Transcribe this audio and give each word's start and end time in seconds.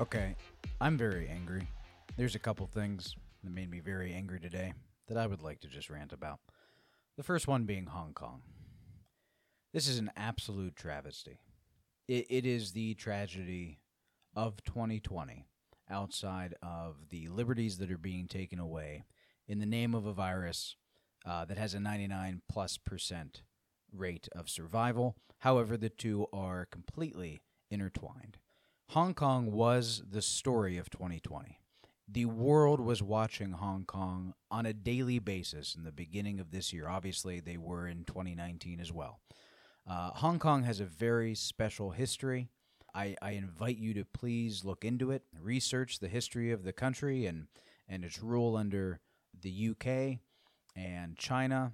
Okay, 0.00 0.36
I'm 0.80 0.96
very 0.96 1.28
angry. 1.28 1.66
There's 2.16 2.36
a 2.36 2.38
couple 2.38 2.68
things 2.68 3.16
that 3.42 3.50
made 3.50 3.68
me 3.68 3.80
very 3.80 4.12
angry 4.12 4.38
today 4.38 4.72
that 5.08 5.16
I 5.16 5.26
would 5.26 5.42
like 5.42 5.58
to 5.60 5.66
just 5.66 5.90
rant 5.90 6.12
about. 6.12 6.38
The 7.16 7.24
first 7.24 7.48
one 7.48 7.64
being 7.64 7.86
Hong 7.86 8.12
Kong. 8.12 8.42
This 9.74 9.88
is 9.88 9.98
an 9.98 10.12
absolute 10.16 10.76
travesty. 10.76 11.40
It, 12.06 12.26
it 12.30 12.46
is 12.46 12.70
the 12.70 12.94
tragedy 12.94 13.80
of 14.36 14.62
2020 14.62 15.44
outside 15.90 16.54
of 16.62 17.08
the 17.10 17.26
liberties 17.26 17.78
that 17.78 17.90
are 17.90 17.98
being 17.98 18.28
taken 18.28 18.60
away 18.60 19.04
in 19.48 19.58
the 19.58 19.66
name 19.66 19.96
of 19.96 20.06
a 20.06 20.12
virus 20.12 20.76
uh, 21.26 21.44
that 21.46 21.58
has 21.58 21.74
a 21.74 21.80
99 21.80 22.42
plus 22.48 22.78
percent 22.78 23.42
rate 23.92 24.28
of 24.30 24.48
survival. 24.48 25.16
However, 25.38 25.76
the 25.76 25.88
two 25.90 26.28
are 26.32 26.68
completely 26.70 27.40
intertwined. 27.68 28.38
Hong 28.92 29.12
Kong 29.12 29.52
was 29.52 30.02
the 30.10 30.22
story 30.22 30.78
of 30.78 30.88
2020. 30.88 31.60
The 32.10 32.24
world 32.24 32.80
was 32.80 33.02
watching 33.02 33.52
Hong 33.52 33.84
Kong 33.84 34.32
on 34.50 34.64
a 34.64 34.72
daily 34.72 35.18
basis 35.18 35.74
in 35.74 35.84
the 35.84 35.92
beginning 35.92 36.40
of 36.40 36.52
this 36.52 36.72
year. 36.72 36.88
Obviously, 36.88 37.38
they 37.38 37.58
were 37.58 37.86
in 37.86 38.04
2019 38.04 38.80
as 38.80 38.90
well. 38.90 39.20
Uh, 39.86 40.12
Hong 40.12 40.38
Kong 40.38 40.62
has 40.62 40.80
a 40.80 40.86
very 40.86 41.34
special 41.34 41.90
history. 41.90 42.48
I, 42.94 43.14
I 43.20 43.32
invite 43.32 43.76
you 43.76 43.92
to 43.92 44.06
please 44.06 44.64
look 44.64 44.86
into 44.86 45.10
it, 45.10 45.22
research 45.38 45.98
the 45.98 46.08
history 46.08 46.50
of 46.50 46.64
the 46.64 46.72
country 46.72 47.26
and, 47.26 47.48
and 47.90 48.06
its 48.06 48.22
rule 48.22 48.56
under 48.56 49.00
the 49.38 49.68
UK 49.70 50.20
and 50.74 51.14
China 51.18 51.72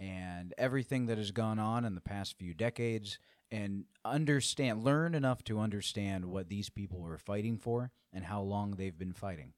and 0.00 0.54
everything 0.56 1.04
that 1.06 1.18
has 1.18 1.30
gone 1.30 1.58
on 1.58 1.84
in 1.84 1.94
the 1.94 2.00
past 2.00 2.38
few 2.38 2.54
decades 2.54 3.18
and 3.54 3.84
understand, 4.04 4.82
learn 4.82 5.14
enough 5.14 5.44
to 5.44 5.60
understand 5.60 6.24
what 6.24 6.48
these 6.48 6.68
people 6.68 6.98
were 6.98 7.16
fighting 7.16 7.56
for 7.56 7.92
and 8.12 8.24
how 8.24 8.42
long 8.42 8.72
they've 8.72 8.98
been 8.98 9.12
fighting. 9.12 9.52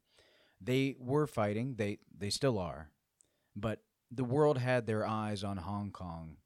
They 0.60 0.96
were 0.98 1.26
fighting, 1.26 1.76
they, 1.76 2.00
they 2.14 2.28
still 2.28 2.58
are, 2.58 2.90
but 3.56 3.80
the 4.10 4.24
world 4.24 4.58
had 4.58 4.86
their 4.86 5.06
eyes 5.06 5.42
on 5.42 5.56
Hong 5.56 5.92
Kong 5.92 6.36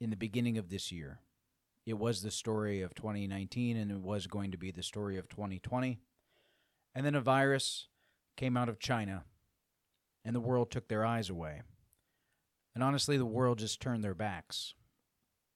in 0.00 0.10
the 0.10 0.16
beginning 0.16 0.58
of 0.58 0.68
this 0.68 0.92
year. 0.92 1.18
It 1.86 1.98
was 1.98 2.22
the 2.22 2.30
story 2.30 2.82
of 2.82 2.94
2019 2.94 3.76
and 3.76 3.90
it 3.90 4.00
was 4.00 4.28
going 4.28 4.52
to 4.52 4.58
be 4.58 4.70
the 4.70 4.84
story 4.84 5.18
of 5.18 5.28
2020. 5.28 5.98
And 6.94 7.04
then 7.04 7.16
a 7.16 7.20
virus 7.20 7.88
came 8.36 8.56
out 8.56 8.68
of 8.68 8.78
China 8.78 9.24
and 10.24 10.36
the 10.36 10.40
world 10.40 10.70
took 10.70 10.86
their 10.86 11.04
eyes 11.04 11.30
away. 11.30 11.62
And 12.76 12.84
honestly, 12.84 13.16
the 13.16 13.26
world 13.26 13.58
just 13.58 13.80
turned 13.80 14.04
their 14.04 14.14
backs. 14.14 14.74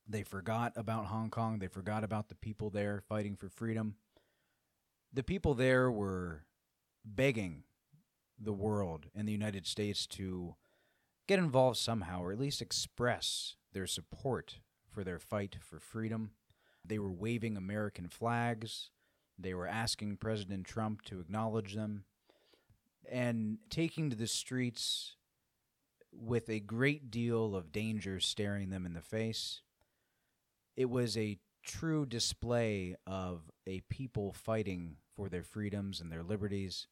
They 0.06 0.22
forgot 0.22 0.72
about 0.76 1.06
Hong 1.06 1.30
Kong. 1.30 1.58
They 1.58 1.68
forgot 1.68 2.04
about 2.04 2.28
the 2.28 2.34
people 2.34 2.70
there 2.70 3.02
fighting 3.08 3.36
for 3.36 3.48
freedom. 3.48 3.96
The 5.12 5.22
people 5.22 5.54
there 5.54 5.90
were 5.90 6.44
begging 7.04 7.64
the 8.38 8.52
world 8.52 9.06
and 9.14 9.26
the 9.26 9.32
United 9.32 9.66
States 9.66 10.06
to 10.08 10.56
get 11.26 11.38
involved 11.38 11.78
somehow, 11.78 12.22
or 12.22 12.32
at 12.32 12.38
least 12.38 12.60
express 12.60 13.56
their 13.72 13.86
support 13.86 14.58
for 14.90 15.04
their 15.04 15.18
fight 15.18 15.56
for 15.60 15.80
freedom. 15.80 16.32
They 16.84 16.98
were 16.98 17.12
waving 17.12 17.56
American 17.56 18.08
flags. 18.08 18.90
They 19.38 19.54
were 19.54 19.66
asking 19.66 20.18
President 20.18 20.66
Trump 20.66 21.02
to 21.02 21.20
acknowledge 21.20 21.74
them 21.74 22.04
and 23.10 23.58
taking 23.70 24.10
to 24.10 24.16
the 24.16 24.26
streets 24.26 25.16
with 26.12 26.48
a 26.48 26.60
great 26.60 27.10
deal 27.10 27.56
of 27.56 27.72
danger 27.72 28.20
staring 28.20 28.70
them 28.70 28.86
in 28.86 28.94
the 28.94 29.00
face 29.00 29.62
it 30.76 30.90
was 30.90 31.16
a 31.16 31.38
true 31.64 32.04
display 32.06 32.94
of 33.06 33.50
a 33.66 33.80
people 33.88 34.32
fighting 34.32 34.96
for 35.16 35.28
their 35.28 35.42
freedoms 35.42 36.00
and 36.00 36.10
their 36.10 36.22
liberties, 36.22 36.86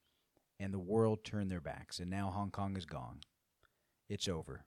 and 0.58 0.72
the 0.72 0.78
world 0.78 1.24
turned 1.24 1.50
their 1.50 1.60
backs. 1.60 1.98
And 1.98 2.10
now 2.10 2.30
Hong 2.30 2.50
Kong 2.50 2.76
is 2.76 2.86
gone. 2.86 3.20
It's 4.08 4.28
over. 4.28 4.64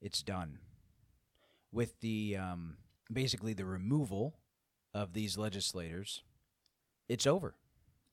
It's 0.00 0.22
done. 0.22 0.58
With 1.72 2.00
the 2.00 2.36
um, 2.36 2.76
basically 3.12 3.54
the 3.54 3.64
removal 3.64 4.34
of 4.92 5.14
these 5.14 5.38
legislators, 5.38 6.22
it's 7.08 7.26
over. 7.26 7.54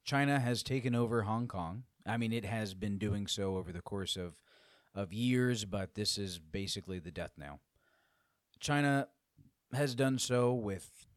China 0.03 0.39
has 0.39 0.63
taken 0.63 0.95
over 0.95 1.23
Hong 1.23 1.47
Kong. 1.47 1.83
I 2.05 2.17
mean, 2.17 2.31
it 2.31 2.45
has 2.45 2.73
been 2.73 2.97
doing 2.97 3.27
so 3.27 3.57
over 3.57 3.71
the 3.71 3.81
course 3.81 4.15
of 4.15 4.35
of 4.95 5.13
years, 5.13 5.65
but 5.65 5.95
this 5.95 6.17
is 6.17 6.39
basically 6.39 6.99
the 6.99 7.11
death 7.11 7.33
knell. 7.37 7.59
China 8.59 9.07
has 9.73 9.95
done 9.95 10.17
so 10.17 10.53
with 10.53 11.07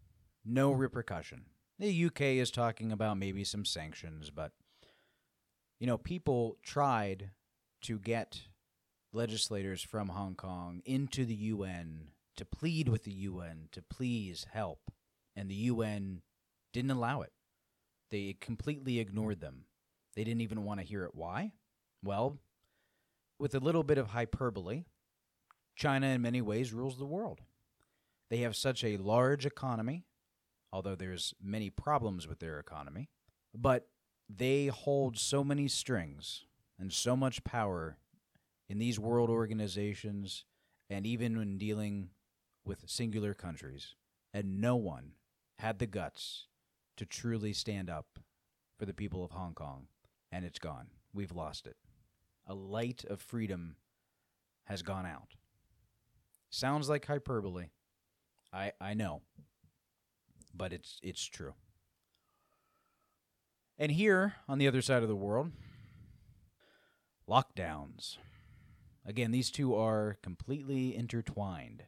no 0.45 0.73
hmm. 0.73 0.81
repercussion. 0.81 1.47
The 1.79 2.07
UK 2.07 2.21
is 2.21 2.51
talking 2.51 2.93
about 2.93 3.19
maybe 3.19 3.45
some 3.45 3.65
sanctions, 3.65 4.31
but 4.31 4.53
you 5.81 5.87
know, 5.87 5.99
people 5.99 6.59
tried 6.62 7.31
to 7.83 7.99
get 7.99 8.43
legislators 9.12 9.83
from 9.83 10.09
Hong 10.09 10.37
Kong 10.37 10.81
into 10.85 11.25
the 11.25 11.35
UN 11.35 12.09
to 12.37 12.45
plead 12.45 12.89
with 12.89 13.05
the 13.05 13.12
UN 13.12 13.69
to 13.73 13.83
please 13.83 14.47
help, 14.53 14.93
and 15.35 15.51
the 15.51 15.55
UN 15.55 16.23
didn't 16.73 16.93
allow 16.93 17.23
it. 17.23 17.33
They 18.11 18.37
completely 18.41 19.01
ignored 19.01 19.41
them. 19.41 19.65
They 20.15 20.25
didn't 20.25 20.43
even 20.43 20.65
want 20.65 20.81
to 20.81 20.87
hear 20.87 21.05
it. 21.05 21.15
Why? 21.15 21.53
Well, 22.05 22.39
with 23.39 23.55
a 23.55 23.61
little 23.61 23.83
bit 23.83 23.99
of 23.99 24.09
hyperbole, 24.09 24.85
China 25.75 26.07
in 26.09 26.23
many 26.23 26.41
ways 26.41 26.73
rules 26.73 26.99
the 26.99 27.07
world. 27.07 27.41
They 28.32 28.38
have 28.38 28.56
such 28.56 28.82
a 28.82 28.97
large 28.97 29.44
economy, 29.44 30.06
although 30.72 30.94
there's 30.94 31.34
many 31.38 31.69
problems 31.69 32.26
with 32.26 32.38
their 32.38 32.59
economy, 32.59 33.10
but 33.54 33.88
they 34.26 34.69
hold 34.69 35.19
so 35.19 35.44
many 35.44 35.69
strings 35.69 36.47
and 36.78 36.91
so 36.91 37.15
much 37.15 37.44
power 37.44 37.98
in 38.70 38.78
these 38.78 38.98
world 38.98 39.28
organizations 39.28 40.47
and 40.88 41.06
even 41.06 41.37
when 41.37 41.59
dealing 41.59 42.09
with 42.65 42.88
singular 42.88 43.34
countries. 43.34 43.97
And 44.32 44.62
no 44.62 44.76
one 44.76 45.12
had 45.59 45.78
the 45.78 45.87
guts 45.87 46.47
to 46.97 47.04
truly 47.04 47.53
stand 47.53 47.91
up 47.91 48.19
for 48.78 48.87
the 48.87 48.94
people 48.94 49.22
of 49.22 49.32
Hong 49.32 49.53
Kong. 49.53 49.88
And 50.32 50.47
it's 50.47 50.59
gone. 50.59 50.87
We've 51.12 51.32
lost 51.32 51.66
it. 51.66 51.76
A 52.47 52.54
light 52.54 53.04
of 53.04 53.20
freedom 53.20 53.76
has 54.64 54.81
gone 54.81 55.04
out. 55.04 55.34
Sounds 56.49 56.88
like 56.88 57.04
hyperbole, 57.04 57.66
I 58.53 58.73
I 58.81 58.95
know. 58.95 59.23
But 60.55 60.73
it's 60.73 60.99
it's 61.03 61.25
true. 61.25 61.55
And 63.79 63.93
here 63.93 64.35
on 64.49 64.59
the 64.59 64.69
other 64.69 64.83
side 64.83 65.03
of 65.03 65.09
the 65.09 65.17
world, 65.17 65.51
lockdowns. 67.29 68.19
Again, 69.05 69.33
these 69.33 69.51
two 69.51 69.75
are 69.75 70.19
completely 70.23 70.95
intertwined 70.95 71.85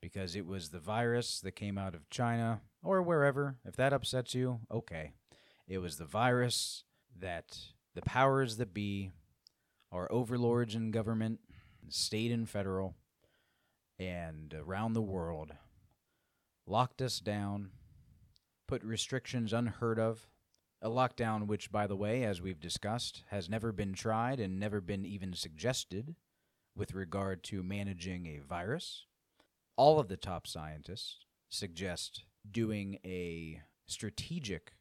because 0.00 0.34
it 0.34 0.46
was 0.46 0.70
the 0.70 0.78
virus 0.78 1.40
that 1.40 1.52
came 1.52 1.76
out 1.76 1.94
of 1.94 2.08
China 2.08 2.62
or 2.82 3.02
wherever. 3.02 3.56
If 3.66 3.76
that 3.76 3.92
upsets 3.92 4.34
you, 4.34 4.60
okay. 4.70 5.12
It 5.66 5.78
was 5.78 5.98
the 5.98 6.06
virus 6.06 6.84
that 7.18 7.58
the 7.94 8.00
powers 8.02 8.56
that 8.56 8.72
be, 8.72 9.10
our 9.92 10.10
overlords 10.10 10.74
in 10.74 10.90
government, 10.90 11.40
state 11.88 12.30
and 12.30 12.48
federal, 12.48 12.94
and 13.98 14.54
around 14.54 14.94
the 14.94 15.02
world 15.02 15.52
locked 16.68 17.00
us 17.00 17.18
down, 17.18 17.70
put 18.66 18.82
restrictions 18.84 19.52
unheard 19.52 19.98
of. 19.98 20.28
A 20.80 20.88
lockdown, 20.88 21.46
which, 21.46 21.72
by 21.72 21.86
the 21.86 21.96
way, 21.96 22.22
as 22.22 22.40
we've 22.40 22.60
discussed, 22.60 23.24
has 23.30 23.48
never 23.48 23.72
been 23.72 23.94
tried 23.94 24.38
and 24.38 24.60
never 24.60 24.80
been 24.80 25.04
even 25.04 25.34
suggested 25.34 26.14
with 26.76 26.94
regard 26.94 27.42
to 27.44 27.64
managing 27.64 28.26
a 28.26 28.38
virus. 28.38 29.06
All 29.76 29.98
of 29.98 30.08
the 30.08 30.16
top 30.16 30.46
scientists 30.46 31.24
suggest 31.48 32.24
doing 32.48 32.98
a 33.04 33.60
strategic 33.86 34.74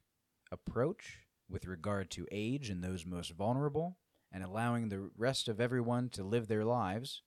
approach 0.51 1.19
with 1.49 1.65
regard 1.65 2.11
to 2.11 2.27
age 2.31 2.69
and 2.69 2.83
those 2.83 3.05
most 3.05 3.31
vulnerable, 3.31 3.97
and 4.31 4.43
allowing 4.43 4.89
the 4.89 5.09
rest 5.17 5.47
of 5.47 5.61
everyone 5.61 6.09
to 6.09 6.23
live 6.23 6.47
their 6.47 6.65
lives 6.65 7.21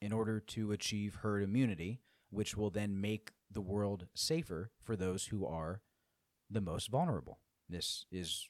in 0.00 0.12
order 0.12 0.38
to 0.38 0.70
achieve 0.70 1.16
herd 1.16 1.42
immunity, 1.42 2.00
which 2.30 2.56
will 2.56 2.70
then 2.70 3.00
make 3.00 3.32
the 3.54 3.60
world 3.60 4.06
safer 4.14 4.70
for 4.82 4.96
those 4.96 5.26
who 5.26 5.46
are 5.46 5.80
the 6.50 6.60
most 6.60 6.90
vulnerable. 6.90 7.38
This 7.68 8.04
is 8.12 8.48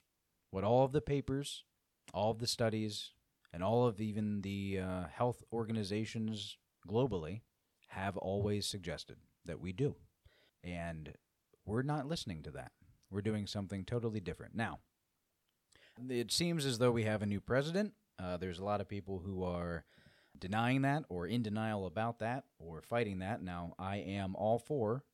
what 0.50 0.64
all 0.64 0.84
of 0.84 0.92
the 0.92 1.00
papers, 1.00 1.64
all 2.12 2.30
of 2.30 2.38
the 2.38 2.46
studies, 2.46 3.12
and 3.52 3.62
all 3.62 3.86
of 3.86 4.00
even 4.00 4.42
the 4.42 4.80
uh, 4.80 5.04
health 5.12 5.42
organizations 5.52 6.58
globally 6.88 7.42
have 7.88 8.16
always 8.16 8.66
suggested 8.66 9.16
that 9.44 9.60
we 9.60 9.72
do. 9.72 9.94
And 10.62 11.14
we're 11.64 11.82
not 11.82 12.08
listening 12.08 12.42
to 12.42 12.50
that. 12.52 12.72
We're 13.10 13.20
doing 13.20 13.46
something 13.46 13.84
totally 13.84 14.20
different. 14.20 14.56
Now, 14.56 14.80
it 16.08 16.32
seems 16.32 16.66
as 16.66 16.78
though 16.78 16.90
we 16.90 17.04
have 17.04 17.22
a 17.22 17.26
new 17.26 17.40
president. 17.40 17.92
Uh, 18.18 18.36
there's 18.36 18.58
a 18.58 18.64
lot 18.64 18.80
of 18.80 18.88
people 18.88 19.22
who 19.24 19.44
are 19.44 19.84
denying 20.38 20.82
that 20.82 21.04
or 21.08 21.26
in 21.26 21.42
denial 21.42 21.86
about 21.86 22.18
that 22.18 22.44
or 22.58 22.82
fighting 22.82 23.18
that. 23.20 23.42
Now, 23.42 23.74
I 23.78 23.96
am 23.96 24.34
all 24.36 24.58
for 24.58 25.04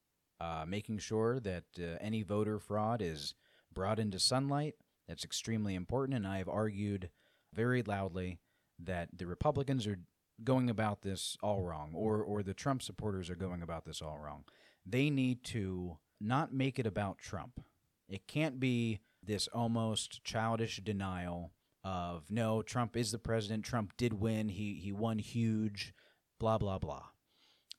uh, 0.40 0.64
making 0.66 0.98
sure 0.98 1.38
that 1.40 1.64
uh, 1.78 1.96
any 2.00 2.22
voter 2.22 2.58
fraud 2.58 3.02
is 3.02 3.34
brought 3.72 3.98
into 3.98 4.18
sunlight. 4.18 4.74
That's 5.06 5.24
extremely 5.24 5.74
important. 5.74 6.16
And 6.16 6.26
I 6.26 6.38
have 6.38 6.48
argued 6.48 7.10
very 7.52 7.82
loudly 7.82 8.38
that 8.78 9.08
the 9.16 9.26
Republicans 9.26 9.86
are 9.86 9.98
going 10.42 10.70
about 10.70 11.02
this 11.02 11.36
all 11.42 11.62
wrong, 11.62 11.92
or, 11.94 12.22
or 12.22 12.42
the 12.42 12.54
Trump 12.54 12.82
supporters 12.82 13.28
are 13.28 13.36
going 13.36 13.62
about 13.62 13.84
this 13.84 14.00
all 14.00 14.18
wrong. 14.18 14.44
They 14.86 15.10
need 15.10 15.44
to 15.44 15.98
not 16.20 16.54
make 16.54 16.78
it 16.78 16.86
about 16.86 17.18
Trump. 17.18 17.60
It 18.08 18.26
can't 18.26 18.58
be 18.58 19.00
this 19.22 19.48
almost 19.48 20.24
childish 20.24 20.78
denial 20.82 21.52
of 21.84 22.30
no, 22.30 22.62
Trump 22.62 22.96
is 22.96 23.12
the 23.12 23.18
president. 23.18 23.64
Trump 23.64 23.96
did 23.96 24.14
win. 24.14 24.48
He 24.48 24.74
he 24.74 24.92
won 24.92 25.18
huge. 25.18 25.94
Blah 26.38 26.58
blah 26.58 26.78
blah. 26.78 27.04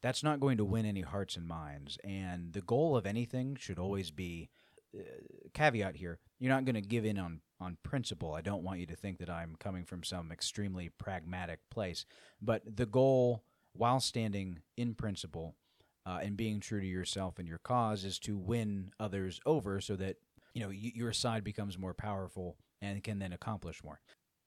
That's 0.01 0.23
not 0.23 0.39
going 0.39 0.57
to 0.57 0.65
win 0.65 0.85
any 0.85 1.01
hearts 1.01 1.35
and 1.35 1.47
minds. 1.47 1.97
And 2.03 2.53
the 2.53 2.61
goal 2.61 2.97
of 2.97 3.05
anything 3.05 3.55
should 3.59 3.77
always 3.77 4.09
be 4.09 4.49
uh, 4.97 5.03
caveat 5.53 5.95
here. 5.97 6.19
You're 6.39 6.51
not 6.51 6.65
going 6.65 6.75
to 6.75 6.81
give 6.81 7.05
in 7.05 7.19
on 7.19 7.41
on 7.59 7.77
principle. 7.83 8.33
I 8.33 8.41
don't 8.41 8.63
want 8.63 8.79
you 8.79 8.87
to 8.87 8.95
think 8.95 9.19
that 9.19 9.29
I'm 9.29 9.55
coming 9.59 9.85
from 9.85 10.03
some 10.03 10.31
extremely 10.31 10.89
pragmatic 10.89 11.59
place. 11.69 12.05
But 12.41 12.63
the 12.65 12.87
goal, 12.87 13.43
while 13.73 13.99
standing 13.99 14.59
in 14.75 14.95
principle 14.95 15.55
uh, 16.07 16.19
and 16.23 16.35
being 16.35 16.59
true 16.59 16.81
to 16.81 16.87
yourself 16.87 17.37
and 17.37 17.47
your 17.47 17.59
cause, 17.59 18.03
is 18.03 18.17
to 18.19 18.35
win 18.35 18.91
others 18.99 19.39
over 19.45 19.79
so 19.79 19.95
that 19.97 20.17
you 20.55 20.61
know 20.61 20.69
y- 20.69 20.93
your 20.95 21.13
side 21.13 21.43
becomes 21.43 21.77
more 21.77 21.93
powerful 21.93 22.57
and 22.81 23.03
can 23.03 23.19
then 23.19 23.33
accomplish 23.33 23.83
more. 23.83 23.99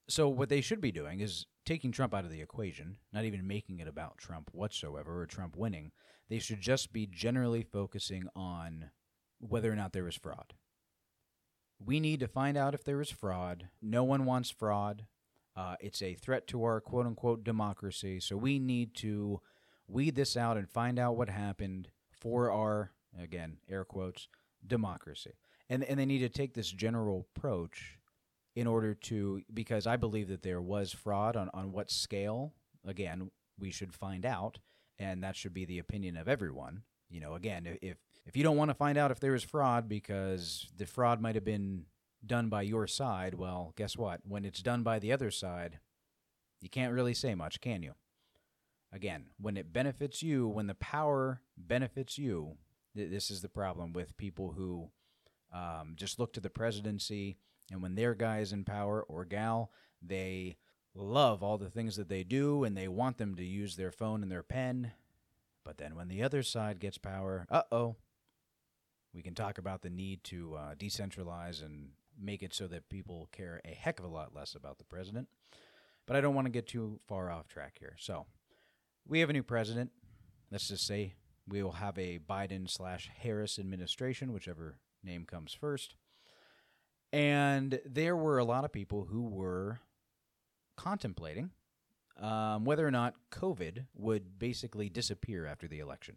So 0.09 0.29
what 0.29 0.49
they 0.49 0.61
should 0.61 0.81
be 0.81 0.93
doing 0.93 1.21
is 1.21 1.47
taking 1.65 1.93
Trump 1.93 2.15
out 2.15 2.25
of 2.25 2.31
the 2.31 2.43
equation, 2.43 2.99
not 3.13 3.25
even 3.25 3.47
making 3.47 3.79
it 3.79 3.89
about 3.89 4.19
Trump 4.19 4.51
whatsoever 4.53 5.21
or 5.21 5.27
Trump 5.27 5.57
winning. 5.57 5.93
They 6.29 6.39
should 6.39 6.61
just 6.61 6.93
be 6.93 7.07
generally 7.07 7.63
focusing 7.63 8.29
on 8.37 8.91
whether 9.39 9.73
or 9.73 9.77
not 9.77 9.93
there 9.93 10.09
is 10.09 10.15
fraud. 10.15 10.53
We 11.79 12.01
need 12.01 12.21
to 12.21 12.29
find 12.29 12.57
out 12.57 12.75
if 12.75 12.85
there 12.85 13.01
is 13.01 13.11
fraud. 13.11 13.69
No 13.81 14.05
one 14.05 14.25
wants 14.25 14.51
fraud. 14.51 15.07
Uh, 15.57 15.77
it's 15.81 16.03
a 16.03 16.15
threat 16.15 16.47
to 16.49 16.65
our 16.65 16.81
quote 16.81 17.07
unquote 17.07 17.45
democracy. 17.45 18.21
So 18.21 18.37
we 18.37 18.59
need 18.59 18.95
to 18.97 19.41
weed 19.87 20.17
this 20.17 20.37
out 20.37 20.57
and 20.57 20.69
find 20.69 20.99
out 20.99 21.17
what 21.17 21.29
happened 21.29 21.89
for 22.11 22.51
our, 22.51 22.91
again, 23.19 23.59
air 23.69 23.85
quotes, 23.85 24.29
democracy. 24.67 25.33
And, 25.69 25.85
and 25.85 25.99
they 25.99 26.07
need 26.07 26.21
to 26.21 26.29
take 26.29 26.55
this 26.55 26.71
general 26.71 27.27
approach 27.37 27.99
in 28.55 28.67
order 28.67 28.95
to 28.95 29.43
because 29.53 29.87
I 29.87 29.97
believe 29.97 30.29
that 30.29 30.43
there 30.43 30.61
was 30.61 30.93
fraud 30.93 31.37
on, 31.37 31.51
on 31.53 31.73
what 31.73 31.91
scale, 31.91 32.53
again, 32.87 33.31
we 33.59 33.71
should 33.71 33.95
find 33.95 34.25
out, 34.25 34.59
and 34.99 35.23
that 35.23 35.37
should 35.37 35.55
be 35.55 35.65
the 35.65 35.79
opinion 35.79 36.17
of 36.17 36.29
everyone. 36.29 36.83
You 37.11 37.21
know, 37.21 37.35
again, 37.35 37.79
if 37.83 37.99
if 38.27 38.37
you 38.37 38.43
don't 38.43 38.57
want 38.57 38.71
to 38.71 38.75
find 38.75 38.97
out 38.97 39.11
if 39.11 39.21
there 39.21 39.35
is 39.35 39.45
fraud 39.45 39.89
because 39.89 40.69
the 40.77 40.87
fraud 40.87 41.21
might 41.21 41.35
have 41.35 41.45
been 41.45 41.85
done 42.25 42.49
by 42.49 42.63
your 42.63 42.87
side, 42.87 43.35
well, 43.35 43.73
guess 43.77 43.97
what? 43.97 44.21
When 44.27 44.45
it's 44.45 44.63
done 44.63 44.83
by 44.83 44.99
the 44.99 45.13
other 45.13 45.31
side, 45.31 45.79
you 46.61 46.71
can't 46.71 46.95
really 46.95 47.15
say 47.15 47.35
much, 47.35 47.61
can 47.61 47.83
you? 47.83 47.93
Again, 48.93 49.27
when 49.41 49.57
it 49.57 49.73
benefits 49.73 50.23
you, 50.23 50.47
when 50.49 50.69
the 50.69 50.75
power 50.77 51.43
benefits 51.57 52.17
you, 52.17 52.57
th- 52.97 53.11
this 53.11 53.31
is 53.31 53.43
the 53.43 53.49
problem 53.49 53.93
with 53.93 54.17
people 54.17 54.53
who 54.57 54.89
um, 55.53 55.95
just 55.97 56.19
look 56.19 56.33
to 56.33 56.41
the 56.41 56.49
presidency 56.49 57.37
and 57.71 57.83
when 57.83 57.95
their 57.95 58.15
guy 58.15 58.41
is 58.41 58.53
in 58.53 58.65
power 58.65 59.03
or 59.03 59.25
gal, 59.25 59.71
they 60.03 60.57
love 60.95 61.43
all 61.43 61.59
the 61.59 61.71
things 61.71 61.97
that 61.97 62.09
they 62.09 62.23
do 62.23 62.65
and 62.65 62.77
they 62.77 62.89
want 62.89 63.19
them 63.19 63.35
to 63.35 63.45
use 63.45 63.77
their 63.77 63.91
phone 63.91 64.23
and 64.23 64.31
their 64.31 64.43
pen. 64.43 64.93
But 65.65 65.79
then 65.79 65.97
when 65.97 66.09
the 66.09 66.23
other 66.23 66.43
side 66.43 66.79
gets 66.79 66.99
power, 66.99 67.47
uh 67.51 67.63
oh, 67.73 67.97
we 69.13 69.23
can 69.23 69.35
talk 69.35 69.59
about 69.59 69.83
the 69.83 69.91
need 69.91 70.23
to 70.25 70.55
uh, 70.55 70.75
decentralize 70.75 71.65
and 71.65 71.91
make 72.21 72.43
it 72.43 72.55
so 72.55 72.67
that 72.69 72.89
people 72.89 73.29
care 73.33 73.61
a 73.65 73.71
heck 73.71 73.99
of 73.99 74.05
a 74.05 74.09
lot 74.09 74.35
less 74.35 74.55
about 74.55 74.79
the 74.79 74.85
president. 74.85 75.29
But 76.07 76.17
I 76.17 76.21
don't 76.21 76.35
want 76.35 76.47
to 76.47 76.53
get 76.53 76.67
too 76.67 77.01
far 77.09 77.31
off 77.31 77.49
track 77.49 77.77
here. 77.79 77.97
So 77.99 78.27
we 79.07 79.21
have 79.21 79.31
a 79.31 79.33
new 79.33 79.43
president. 79.43 79.91
Let's 80.51 80.69
just 80.69 80.87
say 80.87 81.15
we 81.49 81.63
will 81.63 81.73
have 81.73 81.99
a 81.99 82.19
Biden 82.19 82.69
slash 82.69 83.11
Harris 83.21 83.59
administration, 83.59 84.33
whichever 84.33 84.79
name 85.03 85.25
comes 85.25 85.55
first. 85.55 85.97
And 87.15 87.79
there 87.87 88.17
were 88.17 88.39
a 88.39 88.45
lot 88.45 88.65
of 88.65 88.73
people 88.73 89.05
who 89.05 89.23
were 89.23 89.79
contemplating 90.77 91.53
um, 92.21 92.65
whether 92.65 92.85
or 92.85 92.91
not 92.91 93.15
COVID 93.31 93.87
would 93.95 94.37
basically 94.37 94.89
disappear 94.89 95.47
after 95.47 95.69
the 95.69 95.79
election. 95.79 96.17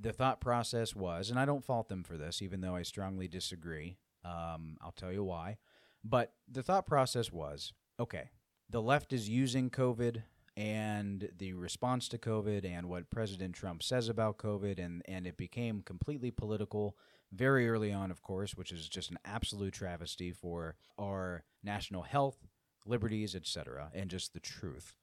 The 0.00 0.12
thought 0.12 0.40
process 0.40 0.96
was, 0.96 1.30
and 1.30 1.38
I 1.38 1.44
don't 1.44 1.64
fault 1.64 1.88
them 1.88 2.02
for 2.02 2.16
this, 2.16 2.42
even 2.42 2.62
though 2.62 2.74
I 2.74 2.82
strongly 2.82 3.28
disagree. 3.28 3.98
Um, 4.24 4.76
I'll 4.80 4.90
tell 4.90 5.12
you 5.12 5.22
why. 5.22 5.58
But 6.02 6.32
the 6.50 6.64
thought 6.64 6.88
process 6.88 7.30
was 7.30 7.72
okay, 8.00 8.30
the 8.68 8.82
left 8.82 9.12
is 9.12 9.28
using 9.28 9.70
COVID 9.70 10.24
and 10.56 11.28
the 11.38 11.52
response 11.52 12.08
to 12.08 12.18
COVID 12.18 12.64
and 12.64 12.88
what 12.88 13.08
President 13.08 13.54
Trump 13.54 13.84
says 13.84 14.08
about 14.08 14.38
COVID, 14.38 14.84
and, 14.84 15.02
and 15.06 15.28
it 15.28 15.36
became 15.36 15.82
completely 15.82 16.32
political 16.32 16.96
very 17.32 17.68
early 17.68 17.92
on, 17.92 18.10
of 18.10 18.22
course, 18.22 18.56
which 18.56 18.72
is 18.72 18.88
just 18.88 19.10
an 19.10 19.18
absolute 19.24 19.74
travesty 19.74 20.32
for 20.32 20.76
our 20.98 21.44
national 21.62 22.02
health, 22.02 22.38
liberties, 22.86 23.34
etc., 23.36 23.90
and 23.94 24.10
just 24.10 24.32
the 24.32 24.40
truth. 24.40 24.96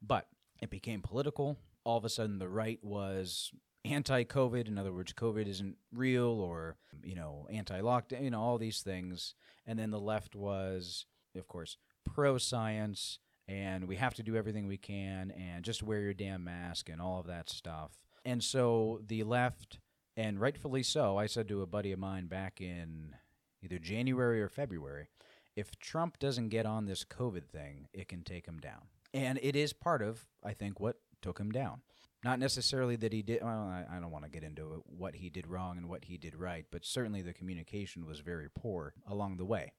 But 0.00 0.26
it 0.60 0.70
became 0.70 1.00
political. 1.02 1.58
All 1.84 1.98
of 1.98 2.04
a 2.04 2.08
sudden, 2.08 2.38
the 2.38 2.48
right 2.48 2.78
was 2.82 3.50
anti-COVID. 3.84 4.68
In 4.68 4.78
other 4.78 4.92
words, 4.92 5.12
COVID 5.12 5.48
isn't 5.48 5.76
real, 5.92 6.40
or 6.40 6.76
you 7.02 7.16
know, 7.16 7.48
anti-lockdown. 7.50 8.22
You 8.22 8.30
know, 8.30 8.40
all 8.40 8.58
these 8.58 8.82
things. 8.82 9.34
And 9.66 9.78
then 9.78 9.90
the 9.90 9.98
left 9.98 10.36
was, 10.36 11.06
of 11.36 11.48
course, 11.48 11.76
pro-science, 12.04 13.18
and 13.48 13.88
we 13.88 13.96
have 13.96 14.14
to 14.14 14.22
do 14.22 14.36
everything 14.36 14.68
we 14.68 14.76
can, 14.76 15.32
and 15.32 15.64
just 15.64 15.82
wear 15.82 16.00
your 16.00 16.14
damn 16.14 16.44
mask, 16.44 16.88
and 16.88 17.00
all 17.00 17.18
of 17.18 17.26
that 17.26 17.50
stuff. 17.50 17.98
And 18.24 18.42
so 18.42 19.00
the 19.04 19.24
left 19.24 19.80
and 20.16 20.40
rightfully 20.40 20.82
so. 20.82 21.16
I 21.16 21.26
said 21.26 21.48
to 21.48 21.62
a 21.62 21.66
buddy 21.66 21.92
of 21.92 21.98
mine 21.98 22.26
back 22.26 22.60
in 22.60 23.14
either 23.62 23.78
January 23.78 24.42
or 24.42 24.48
February, 24.48 25.08
if 25.56 25.78
Trump 25.78 26.18
doesn't 26.18 26.48
get 26.48 26.66
on 26.66 26.86
this 26.86 27.04
COVID 27.04 27.48
thing, 27.48 27.88
it 27.92 28.08
can 28.08 28.22
take 28.22 28.46
him 28.46 28.58
down. 28.58 28.88
And 29.14 29.38
it 29.42 29.54
is 29.56 29.72
part 29.72 30.02
of, 30.02 30.26
I 30.42 30.52
think, 30.54 30.80
what 30.80 30.96
took 31.20 31.38
him 31.38 31.50
down. 31.50 31.82
Not 32.24 32.38
necessarily 32.38 32.96
that 32.96 33.12
he 33.12 33.22
did, 33.22 33.42
well, 33.42 33.50
I, 33.50 33.84
I 33.90 34.00
don't 34.00 34.12
want 34.12 34.24
to 34.24 34.30
get 34.30 34.44
into 34.44 34.82
what 34.86 35.16
he 35.16 35.28
did 35.28 35.46
wrong 35.46 35.76
and 35.76 35.88
what 35.88 36.04
he 36.04 36.16
did 36.16 36.36
right, 36.36 36.64
but 36.70 36.84
certainly 36.84 37.20
the 37.20 37.32
communication 37.34 38.06
was 38.06 38.20
very 38.20 38.48
poor 38.48 38.94
along 39.06 39.36
the 39.36 39.44
way. 39.44 39.72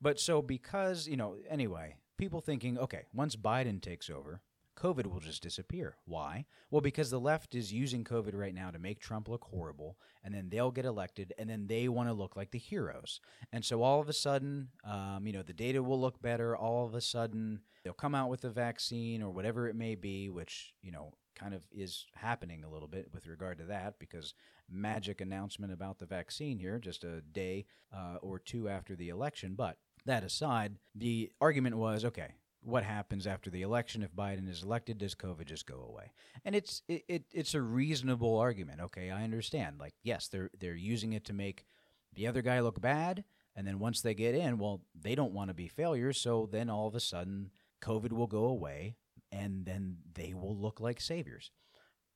But 0.00 0.18
so, 0.18 0.42
because, 0.42 1.06
you 1.06 1.16
know, 1.16 1.36
anyway, 1.48 1.96
people 2.16 2.40
thinking, 2.40 2.78
okay, 2.78 3.02
once 3.14 3.36
Biden 3.36 3.80
takes 3.80 4.08
over, 4.08 4.40
COVID 4.76 5.06
will 5.06 5.20
just 5.20 5.42
disappear. 5.42 5.96
Why? 6.04 6.44
Well, 6.70 6.80
because 6.80 7.10
the 7.10 7.20
left 7.20 7.54
is 7.54 7.72
using 7.72 8.04
COVID 8.04 8.34
right 8.34 8.54
now 8.54 8.70
to 8.70 8.78
make 8.78 9.00
Trump 9.00 9.28
look 9.28 9.44
horrible, 9.44 9.98
and 10.22 10.34
then 10.34 10.48
they'll 10.50 10.70
get 10.70 10.84
elected, 10.84 11.32
and 11.38 11.48
then 11.48 11.66
they 11.66 11.88
want 11.88 12.08
to 12.08 12.12
look 12.12 12.36
like 12.36 12.50
the 12.50 12.58
heroes. 12.58 13.20
And 13.52 13.64
so 13.64 13.82
all 13.82 14.00
of 14.00 14.08
a 14.08 14.12
sudden, 14.12 14.68
um, 14.84 15.26
you 15.26 15.32
know, 15.32 15.42
the 15.42 15.52
data 15.52 15.82
will 15.82 16.00
look 16.00 16.20
better. 16.20 16.56
All 16.56 16.86
of 16.86 16.94
a 16.94 17.00
sudden, 17.00 17.60
they'll 17.82 17.94
come 17.94 18.14
out 18.14 18.30
with 18.30 18.44
a 18.44 18.50
vaccine 18.50 19.22
or 19.22 19.30
whatever 19.30 19.68
it 19.68 19.76
may 19.76 19.94
be, 19.94 20.28
which, 20.28 20.74
you 20.82 20.92
know, 20.92 21.14
kind 21.34 21.54
of 21.54 21.62
is 21.70 22.06
happening 22.14 22.64
a 22.64 22.70
little 22.70 22.88
bit 22.88 23.08
with 23.12 23.26
regard 23.26 23.58
to 23.58 23.64
that 23.64 23.98
because 23.98 24.34
magic 24.70 25.20
announcement 25.20 25.72
about 25.72 25.98
the 25.98 26.06
vaccine 26.06 26.58
here 26.58 26.78
just 26.78 27.04
a 27.04 27.20
day 27.20 27.66
uh, 27.94 28.16
or 28.22 28.38
two 28.38 28.68
after 28.68 28.96
the 28.96 29.10
election. 29.10 29.54
But 29.54 29.76
that 30.06 30.24
aside, 30.24 30.76
the 30.94 31.30
argument 31.40 31.76
was 31.76 32.04
okay, 32.04 32.34
what 32.66 32.82
happens 32.82 33.28
after 33.28 33.48
the 33.48 33.62
election 33.62 34.02
if 34.02 34.14
Biden 34.14 34.48
is 34.48 34.64
elected? 34.64 34.98
Does 34.98 35.14
COVID 35.14 35.46
just 35.46 35.66
go 35.66 35.86
away? 35.88 36.12
And 36.44 36.54
it's 36.54 36.82
it, 36.88 37.04
it, 37.08 37.24
it's 37.32 37.54
a 37.54 37.60
reasonable 37.60 38.36
argument. 38.36 38.80
Okay, 38.80 39.10
I 39.10 39.22
understand. 39.22 39.78
Like, 39.78 39.94
yes, 40.02 40.26
they're 40.28 40.50
they're 40.58 40.74
using 40.74 41.12
it 41.12 41.24
to 41.26 41.32
make 41.32 41.64
the 42.12 42.26
other 42.26 42.42
guy 42.42 42.60
look 42.60 42.80
bad, 42.80 43.24
and 43.54 43.66
then 43.66 43.78
once 43.78 44.00
they 44.00 44.14
get 44.14 44.34
in, 44.34 44.58
well, 44.58 44.82
they 45.00 45.14
don't 45.14 45.32
want 45.32 45.48
to 45.48 45.54
be 45.54 45.68
failures, 45.68 46.18
so 46.18 46.48
then 46.50 46.68
all 46.68 46.88
of 46.88 46.94
a 46.96 47.00
sudden 47.00 47.50
COVID 47.82 48.12
will 48.12 48.26
go 48.26 48.44
away, 48.44 48.96
and 49.30 49.64
then 49.64 49.98
they 50.14 50.34
will 50.34 50.56
look 50.56 50.80
like 50.80 51.00
saviors. 51.00 51.52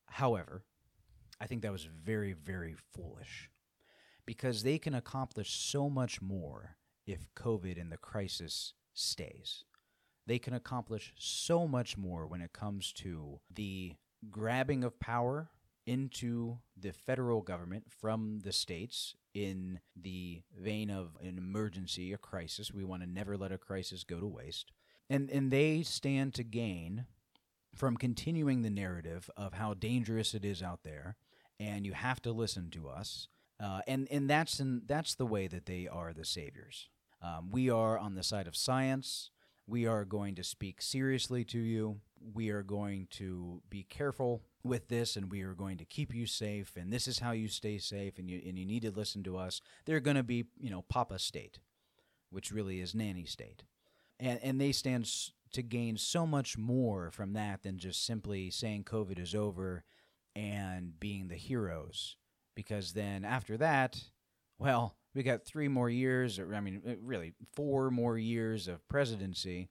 However, 0.07 0.65
I 1.41 1.47
think 1.47 1.63
that 1.63 1.73
was 1.73 1.85
very 1.85 2.33
very 2.33 2.75
foolish 2.93 3.51
because 4.27 4.65
they 4.65 4.79
can 4.79 4.95
accomplish 4.95 5.53
so 5.53 5.89
much 5.89 6.21
more 6.21 6.77
if 7.07 7.29
COVID 7.37 7.81
and 7.81 7.93
the 7.93 7.97
crisis 7.97 8.75
stays 8.93 9.65
they 10.31 10.39
can 10.39 10.55
accomplish 10.55 11.13
so 11.19 11.67
much 11.67 11.97
more 11.97 12.25
when 12.25 12.41
it 12.41 12.53
comes 12.53 12.93
to 12.93 13.41
the 13.53 13.95
grabbing 14.31 14.85
of 14.85 15.01
power 15.01 15.51
into 15.87 16.59
the 16.77 16.93
federal 16.93 17.41
government 17.41 17.83
from 17.91 18.39
the 18.45 18.53
states 18.53 19.17
in 19.35 19.81
the 19.97 20.41
vein 20.57 20.89
of 20.89 21.17
an 21.21 21.37
emergency, 21.37 22.13
a 22.13 22.17
crisis. 22.17 22.73
We 22.73 22.85
want 22.85 23.03
to 23.03 23.09
never 23.11 23.37
let 23.37 23.51
a 23.51 23.59
crisis 23.59 24.05
go 24.05 24.21
to 24.21 24.27
waste. 24.27 24.71
And, 25.09 25.29
and 25.31 25.51
they 25.51 25.83
stand 25.83 26.35
to 26.35 26.45
gain 26.45 27.07
from 27.75 27.97
continuing 27.97 28.63
the 28.63 28.71
narrative 28.71 29.29
of 29.37 29.55
how 29.55 29.75
dangerous 29.75 30.33
it 30.33 30.45
is 30.45 30.63
out 30.63 30.85
there, 30.85 31.17
and 31.59 31.85
you 31.85 31.93
have 31.93 32.23
to 32.23 32.31
listen 32.31 32.71
to 32.71 32.89
us. 32.89 33.27
Uh, 33.59 33.81
and 33.89 34.07
and 34.13 34.31
that's 34.31 34.61
in, 34.61 34.83
that's 34.87 35.17
the 35.17 35.27
way 35.27 35.49
that 35.49 35.67
they 35.67 35.89
are 35.89 36.13
the 36.13 36.25
saviors. 36.25 36.89
Um, 37.21 37.51
we 37.51 37.69
are 37.69 37.99
on 37.99 38.15
the 38.15 38.23
side 38.23 38.47
of 38.47 38.55
science. 38.55 39.31
We 39.71 39.87
are 39.87 40.05
going 40.05 40.35
to 40.35 40.43
speak 40.43 40.83
seriously 40.83 41.45
to 41.45 41.59
you. 41.61 42.01
We 42.35 42.51
are 42.51 42.65
going 42.65 43.07
to 43.13 43.63
be 43.71 43.85
careful 43.85 44.43
with 44.65 44.89
this, 44.89 45.15
and 45.15 45.31
we 45.31 45.43
are 45.43 45.55
going 45.55 45.79
to 45.79 45.85
keep 45.85 46.13
you 46.13 46.27
safe. 46.27 46.73
And 46.77 46.93
this 46.93 47.07
is 47.07 47.21
how 47.21 47.31
you 47.31 47.47
stay 47.47 47.79
safe. 47.79 48.19
And 48.19 48.29
you 48.29 48.43
and 48.45 48.59
you 48.59 48.67
need 48.67 48.83
to 48.83 48.91
listen 48.91 49.23
to 49.23 49.37
us. 49.37 49.61
They're 49.85 50.01
going 50.01 50.17
to 50.17 50.25
be 50.25 50.47
you 50.59 50.71
know 50.71 50.83
Papa 50.83 51.21
State, 51.21 51.61
which 52.31 52.51
really 52.51 52.81
is 52.81 52.97
nanny 52.97 53.25
state, 53.25 53.63
and 54.19 54.41
and 54.43 54.61
they 54.61 54.73
stand 54.73 55.09
to 55.53 55.63
gain 55.63 55.97
so 55.97 56.27
much 56.27 56.59
more 56.59 57.13
from 57.13 57.35
that 57.35 57.63
than 57.63 57.79
just 57.79 58.05
simply 58.05 58.51
saying 58.51 58.83
COVID 58.85 59.21
is 59.21 59.37
over 59.37 59.85
and 60.35 60.99
being 60.99 61.29
the 61.29 61.37
heroes. 61.37 62.17
Because 62.57 62.93
then 62.93 63.25
after 63.25 63.57
that, 63.59 64.03
well, 64.59 64.97
we 65.15 65.23
got 65.23 65.45
three 65.45 65.69
more 65.69 65.91
years, 65.91 66.39
or 66.39 66.55
I 66.55 66.61
mean, 66.61 66.83
uh, 66.87 66.93
really 67.03 67.35
four 67.55 67.91
more 67.91 68.19
years 68.19 68.69
of 68.69 68.87
presidency. 68.89 69.69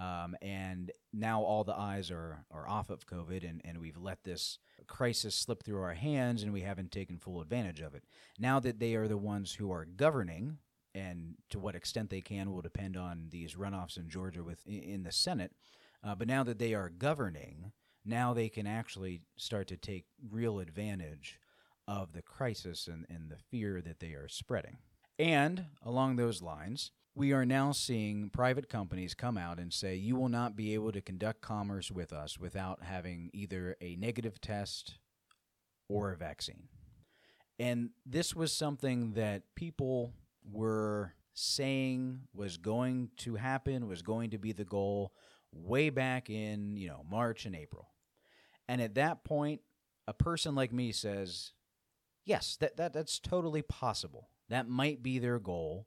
Um, 0.00 0.36
and 0.40 0.92
now 1.12 1.42
all 1.42 1.64
the 1.64 1.74
eyes 1.76 2.10
are, 2.10 2.44
are 2.52 2.68
off 2.68 2.88
of 2.88 3.06
COVID, 3.06 3.48
and, 3.48 3.60
and 3.64 3.78
we've 3.78 3.96
let 3.96 4.22
this 4.22 4.58
crisis 4.86 5.34
slip 5.34 5.64
through 5.64 5.82
our 5.82 5.94
hands, 5.94 6.42
and 6.42 6.52
we 6.52 6.60
haven't 6.60 6.92
taken 6.92 7.18
full 7.18 7.40
advantage 7.40 7.80
of 7.80 7.94
it. 7.94 8.04
Now 8.38 8.60
that 8.60 8.78
they 8.78 8.94
are 8.94 9.08
the 9.08 9.16
ones 9.16 9.54
who 9.54 9.72
are 9.72 9.84
governing, 9.84 10.58
and 10.94 11.34
to 11.50 11.58
what 11.58 11.74
extent 11.74 12.10
they 12.10 12.20
can 12.20 12.52
will 12.52 12.62
depend 12.62 12.96
on 12.96 13.26
these 13.30 13.54
runoffs 13.54 13.96
in 13.96 14.08
Georgia 14.08 14.44
with 14.44 14.66
in 14.66 15.02
the 15.02 15.12
Senate. 15.12 15.52
Uh, 16.02 16.14
but 16.14 16.28
now 16.28 16.44
that 16.44 16.60
they 16.60 16.74
are 16.74 16.88
governing, 16.88 17.72
now 18.04 18.32
they 18.32 18.48
can 18.48 18.66
actually 18.66 19.20
start 19.36 19.66
to 19.66 19.76
take 19.76 20.06
real 20.30 20.60
advantage 20.60 21.40
of 21.88 22.12
the 22.12 22.22
crisis 22.22 22.86
and, 22.86 23.06
and 23.08 23.30
the 23.30 23.38
fear 23.50 23.80
that 23.80 23.98
they 23.98 24.12
are 24.12 24.28
spreading. 24.28 24.76
And 25.18 25.64
along 25.82 26.14
those 26.14 26.42
lines, 26.42 26.92
we 27.14 27.32
are 27.32 27.46
now 27.46 27.72
seeing 27.72 28.30
private 28.30 28.68
companies 28.68 29.14
come 29.14 29.36
out 29.36 29.58
and 29.58 29.72
say 29.72 29.96
you 29.96 30.14
will 30.14 30.28
not 30.28 30.54
be 30.54 30.74
able 30.74 30.92
to 30.92 31.00
conduct 31.00 31.40
commerce 31.40 31.90
with 31.90 32.12
us 32.12 32.38
without 32.38 32.84
having 32.84 33.30
either 33.32 33.74
a 33.80 33.96
negative 33.96 34.40
test 34.40 34.98
or 35.88 36.12
a 36.12 36.16
vaccine. 36.16 36.68
And 37.58 37.90
this 38.06 38.36
was 38.36 38.52
something 38.52 39.14
that 39.14 39.42
people 39.56 40.12
were 40.44 41.14
saying 41.34 42.20
was 42.34 42.56
going 42.56 43.10
to 43.16 43.34
happen, 43.34 43.88
was 43.88 44.02
going 44.02 44.30
to 44.30 44.38
be 44.38 44.52
the 44.52 44.64
goal 44.64 45.12
way 45.52 45.90
back 45.90 46.30
in, 46.30 46.76
you 46.76 46.86
know, 46.86 47.04
March 47.10 47.46
and 47.46 47.56
April. 47.56 47.88
And 48.68 48.80
at 48.80 48.94
that 48.94 49.24
point, 49.24 49.62
a 50.06 50.12
person 50.12 50.54
like 50.54 50.72
me 50.72 50.92
says, 50.92 51.52
yes, 52.28 52.56
that, 52.60 52.76
that 52.76 52.92
that's 52.92 53.18
totally 53.18 53.62
possible. 53.62 54.28
That 54.48 54.68
might 54.68 55.02
be 55.02 55.18
their 55.18 55.38
goal. 55.38 55.86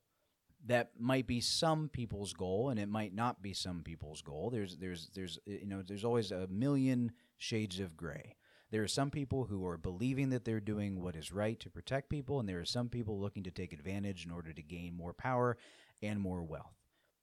That 0.65 0.91
might 0.99 1.25
be 1.25 1.41
some 1.41 1.89
people's 1.89 2.33
goal, 2.33 2.69
and 2.69 2.79
it 2.79 2.89
might 2.89 3.15
not 3.15 3.41
be 3.41 3.53
some 3.53 3.81
people's 3.83 4.21
goal. 4.21 4.49
There's 4.49 4.77
there's 4.77 5.09
there's 5.15 5.39
you 5.45 5.65
know 5.65 5.81
there's 5.81 6.05
always 6.05 6.31
a 6.31 6.47
million 6.47 7.11
shades 7.37 7.79
of 7.79 7.95
gray. 7.95 8.35
There 8.71 8.83
are 8.83 8.87
some 8.87 9.11
people 9.11 9.45
who 9.45 9.65
are 9.67 9.77
believing 9.77 10.29
that 10.29 10.45
they're 10.45 10.61
doing 10.61 11.01
what 11.01 11.15
is 11.15 11.31
right 11.31 11.59
to 11.59 11.69
protect 11.69 12.09
people, 12.09 12.39
and 12.39 12.47
there 12.47 12.59
are 12.59 12.65
some 12.65 12.89
people 12.89 13.19
looking 13.19 13.43
to 13.43 13.51
take 13.51 13.73
advantage 13.73 14.25
in 14.25 14.31
order 14.31 14.53
to 14.53 14.61
gain 14.61 14.95
more 14.95 15.13
power 15.13 15.57
and 16.01 16.19
more 16.19 16.43
wealth, 16.43 16.75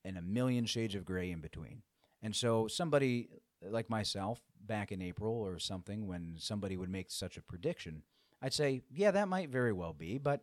and 0.05 0.17
a 0.17 0.21
million 0.21 0.65
shades 0.65 0.95
of 0.95 1.05
gray 1.05 1.31
in 1.31 1.39
between. 1.39 1.81
And 2.21 2.35
so, 2.35 2.67
somebody 2.67 3.29
like 3.61 3.89
myself 3.89 4.41
back 4.65 4.91
in 4.91 5.01
April 5.01 5.33
or 5.33 5.59
something, 5.59 6.07
when 6.07 6.35
somebody 6.37 6.77
would 6.77 6.89
make 6.89 7.09
such 7.09 7.37
a 7.37 7.41
prediction, 7.41 8.03
I'd 8.41 8.53
say, 8.53 8.81
yeah, 8.91 9.11
that 9.11 9.27
might 9.27 9.49
very 9.49 9.73
well 9.73 9.93
be, 9.93 10.17
but 10.17 10.41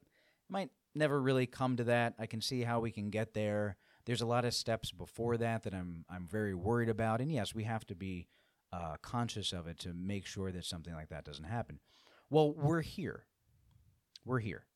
might 0.49 0.71
never 0.95 1.21
really 1.21 1.47
come 1.47 1.77
to 1.77 1.85
that. 1.85 2.15
I 2.19 2.27
can 2.27 2.41
see 2.41 2.63
how 2.63 2.81
we 2.81 2.91
can 2.91 3.11
get 3.11 3.35
there. 3.35 3.77
There's 4.05 4.21
a 4.21 4.27
lot 4.27 4.45
of 4.45 4.55
steps 4.55 4.93
before 4.93 5.37
that 5.39 5.65
that 5.65 5.75
I'm 5.75 6.05
I'm 6.09 6.27
very 6.27 6.55
worried 6.55 6.89
about, 6.89 7.21
and 7.21 7.33
yes, 7.33 7.55
we 7.55 7.65
have 7.65 7.87
to 7.89 7.95
be 7.95 8.29
uh, 8.73 8.97
conscious 9.03 9.53
of 9.53 9.67
it 9.67 9.79
to 9.81 9.95
make 9.95 10.27
sure 10.27 10.53
that 10.53 10.65
something 10.65 10.95
like 10.95 11.09
that 11.09 11.25
doesn't 11.25 11.45
happen. 11.45 11.81
Well, 12.31 12.53
we're 12.53 12.83
here. 12.83 13.25
We're 14.25 14.41
here. 14.41 14.67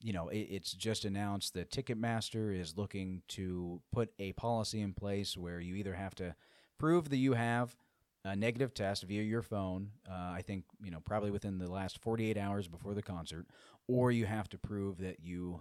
You 0.00 0.12
know, 0.12 0.28
it, 0.28 0.38
it's 0.38 0.72
just 0.72 1.04
announced 1.04 1.54
that 1.54 1.70
Ticketmaster 1.70 2.58
is 2.58 2.76
looking 2.76 3.22
to 3.28 3.80
put 3.92 4.12
a 4.18 4.32
policy 4.32 4.80
in 4.80 4.94
place 4.94 5.36
where 5.36 5.60
you 5.60 5.74
either 5.76 5.94
have 5.94 6.14
to 6.16 6.34
prove 6.78 7.10
that 7.10 7.16
you 7.16 7.34
have 7.34 7.76
a 8.24 8.36
negative 8.36 8.74
test 8.74 9.04
via 9.04 9.22
your 9.22 9.42
phone. 9.42 9.90
Uh, 10.08 10.32
I 10.32 10.42
think 10.46 10.64
you 10.82 10.90
know 10.90 11.00
probably 11.00 11.30
within 11.30 11.58
the 11.58 11.70
last 11.70 12.00
48 12.02 12.36
hours 12.36 12.68
before 12.68 12.94
the 12.94 13.02
concert, 13.02 13.46
or 13.88 14.10
you 14.10 14.26
have 14.26 14.48
to 14.50 14.58
prove 14.58 14.98
that 14.98 15.20
you 15.20 15.60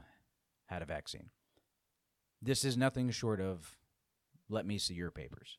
had 0.68 0.82
a 0.82 0.86
vaccine. 0.86 1.30
This 2.42 2.64
is 2.64 2.78
nothing 2.78 3.10
short 3.12 3.42
of 3.42 3.78
let 4.50 4.66
me 4.66 4.78
see 4.78 4.94
your 4.94 5.12
papers. 5.12 5.58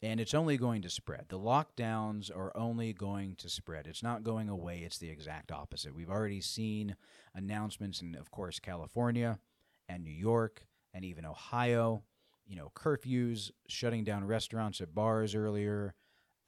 And 0.00 0.20
it's 0.20 0.34
only 0.34 0.56
going 0.56 0.82
to 0.82 0.90
spread. 0.90 1.26
The 1.28 1.38
lockdowns 1.38 2.30
are 2.34 2.56
only 2.56 2.92
going 2.92 3.34
to 3.36 3.48
spread. 3.48 3.88
It's 3.88 4.02
not 4.02 4.22
going 4.22 4.48
away. 4.48 4.82
It's 4.84 4.98
the 4.98 5.10
exact 5.10 5.50
opposite. 5.50 5.94
We've 5.94 6.10
already 6.10 6.40
seen 6.40 6.94
announcements 7.34 8.00
in, 8.00 8.14
of 8.14 8.30
course, 8.30 8.60
California 8.60 9.40
and 9.88 10.04
New 10.04 10.12
York 10.12 10.66
and 10.94 11.04
even 11.04 11.24
Ohio 11.24 12.04
you 12.48 12.56
know, 12.56 12.72
curfews, 12.74 13.50
shutting 13.68 14.04
down 14.04 14.26
restaurants 14.26 14.80
at 14.80 14.94
bars 14.94 15.34
earlier. 15.34 15.94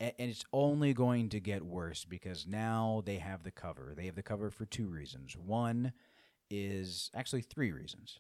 And 0.00 0.14
it's 0.18 0.46
only 0.50 0.94
going 0.94 1.28
to 1.28 1.40
get 1.40 1.62
worse 1.62 2.06
because 2.06 2.46
now 2.46 3.02
they 3.04 3.18
have 3.18 3.42
the 3.42 3.50
cover. 3.50 3.92
They 3.94 4.06
have 4.06 4.14
the 4.14 4.22
cover 4.22 4.50
for 4.50 4.64
two 4.64 4.86
reasons. 4.88 5.36
One 5.36 5.92
is 6.50 7.10
actually 7.14 7.42
three 7.42 7.70
reasons. 7.70 8.18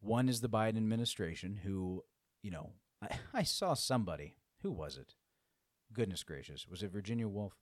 One 0.00 0.28
is 0.28 0.40
the 0.40 0.48
Biden 0.48 0.76
administration, 0.76 1.58
who, 1.64 2.04
you 2.40 2.52
know, 2.52 2.70
I, 3.02 3.08
I 3.34 3.42
saw 3.42 3.74
somebody. 3.74 4.36
Who 4.62 4.70
was 4.70 4.96
it? 4.96 5.14
Goodness 5.92 6.22
gracious. 6.22 6.68
Was 6.68 6.84
it 6.84 6.92
Virginia 6.92 7.26
Woolf? 7.26 7.54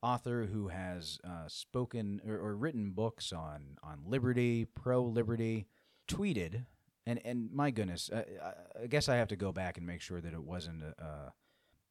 Author 0.00 0.48
who 0.52 0.68
has 0.68 1.18
uh, 1.24 1.48
spoken 1.48 2.20
or, 2.24 2.36
or 2.36 2.54
written 2.54 2.92
books 2.92 3.32
on, 3.32 3.78
on 3.82 4.02
liberty, 4.06 4.64
pro 4.64 5.02
liberty, 5.02 5.66
tweeted 6.06 6.66
and 7.08 7.20
and 7.24 7.50
my 7.52 7.70
goodness, 7.70 8.10
uh, 8.10 8.22
I 8.82 8.86
guess 8.86 9.08
I 9.08 9.16
have 9.16 9.28
to 9.28 9.36
go 9.36 9.50
back 9.50 9.78
and 9.78 9.86
make 9.86 10.02
sure 10.02 10.20
that 10.20 10.34
it 10.34 10.44
wasn't 10.44 10.82
a, 10.82 11.32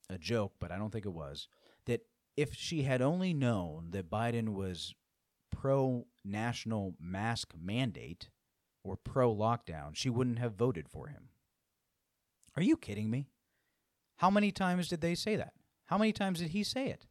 a 0.10 0.18
joke, 0.20 0.54
but 0.60 0.72
I 0.72 0.78
don't 0.78 0.92
think 0.92 1.06
it 1.06 1.14
was. 1.14 1.48
That 1.86 2.02
if 2.36 2.54
she 2.54 2.84
had 2.84 3.02
only 3.02 3.34
known 3.34 3.88
that 3.92 4.12
Biden 4.12 4.50
was 4.50 4.94
pro 5.52 6.06
national 6.24 6.94
mask 7.00 7.54
mandate 7.60 8.30
or 8.84 8.96
pro 8.96 9.34
lockdown, 9.34 9.96
she 9.96 10.10
wouldn't 10.10 10.40
have 10.40 10.54
voted 10.54 10.88
for 10.88 11.08
him. 11.08 11.30
Are 12.56 12.64
you 12.64 12.78
kidding 12.78 13.10
me? 13.10 13.28
How 14.18 14.30
many 14.30 14.52
times 14.52 14.88
did 14.88 15.02
they 15.02 15.16
say 15.16 15.36
that? 15.36 15.54
How 15.86 15.98
many 15.98 16.12
times 16.12 16.40
did 16.40 16.50
he 16.50 16.64
say 16.64 16.90
it? 16.90 17.08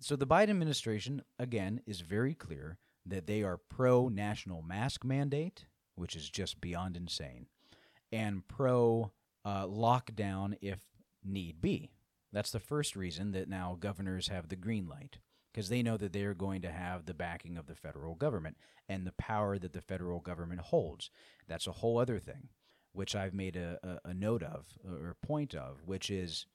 So 0.00 0.14
the 0.14 0.26
Biden 0.26 0.50
administration, 0.50 1.22
again, 1.40 1.80
is 1.86 2.02
very 2.02 2.34
clear 2.34 2.78
that 3.04 3.26
they 3.26 3.42
are 3.42 3.56
pro 3.56 4.08
national 4.08 4.62
mask 4.62 5.04
mandate 5.04 5.66
which 5.98 6.16
is 6.16 6.28
just 6.30 6.60
beyond 6.60 6.96
insane, 6.96 7.46
and 8.12 8.46
pro 8.48 9.12
uh, 9.44 9.66
lockdown 9.66 10.56
if 10.60 10.80
need 11.24 11.60
be. 11.60 11.90
That's 12.32 12.50
the 12.50 12.60
first 12.60 12.96
reason 12.96 13.32
that 13.32 13.48
now 13.48 13.76
governors 13.78 14.28
have 14.28 14.48
the 14.48 14.56
green 14.56 14.86
light 14.86 15.18
because 15.52 15.68
they 15.68 15.82
know 15.82 15.96
that 15.96 16.12
they 16.12 16.22
are 16.22 16.34
going 16.34 16.62
to 16.62 16.70
have 16.70 17.06
the 17.06 17.14
backing 17.14 17.56
of 17.56 17.66
the 17.66 17.74
federal 17.74 18.14
government 18.14 18.56
and 18.88 19.06
the 19.06 19.12
power 19.12 19.58
that 19.58 19.72
the 19.72 19.80
federal 19.80 20.20
government 20.20 20.60
holds. 20.60 21.10
That's 21.48 21.66
a 21.66 21.72
whole 21.72 21.98
other 21.98 22.18
thing, 22.18 22.48
which 22.92 23.16
I've 23.16 23.34
made 23.34 23.56
a, 23.56 23.78
a, 23.82 24.10
a 24.10 24.14
note 24.14 24.42
of 24.42 24.66
or 24.86 25.16
point 25.22 25.54
of, 25.54 25.86
which 25.86 26.10
is 26.10 26.46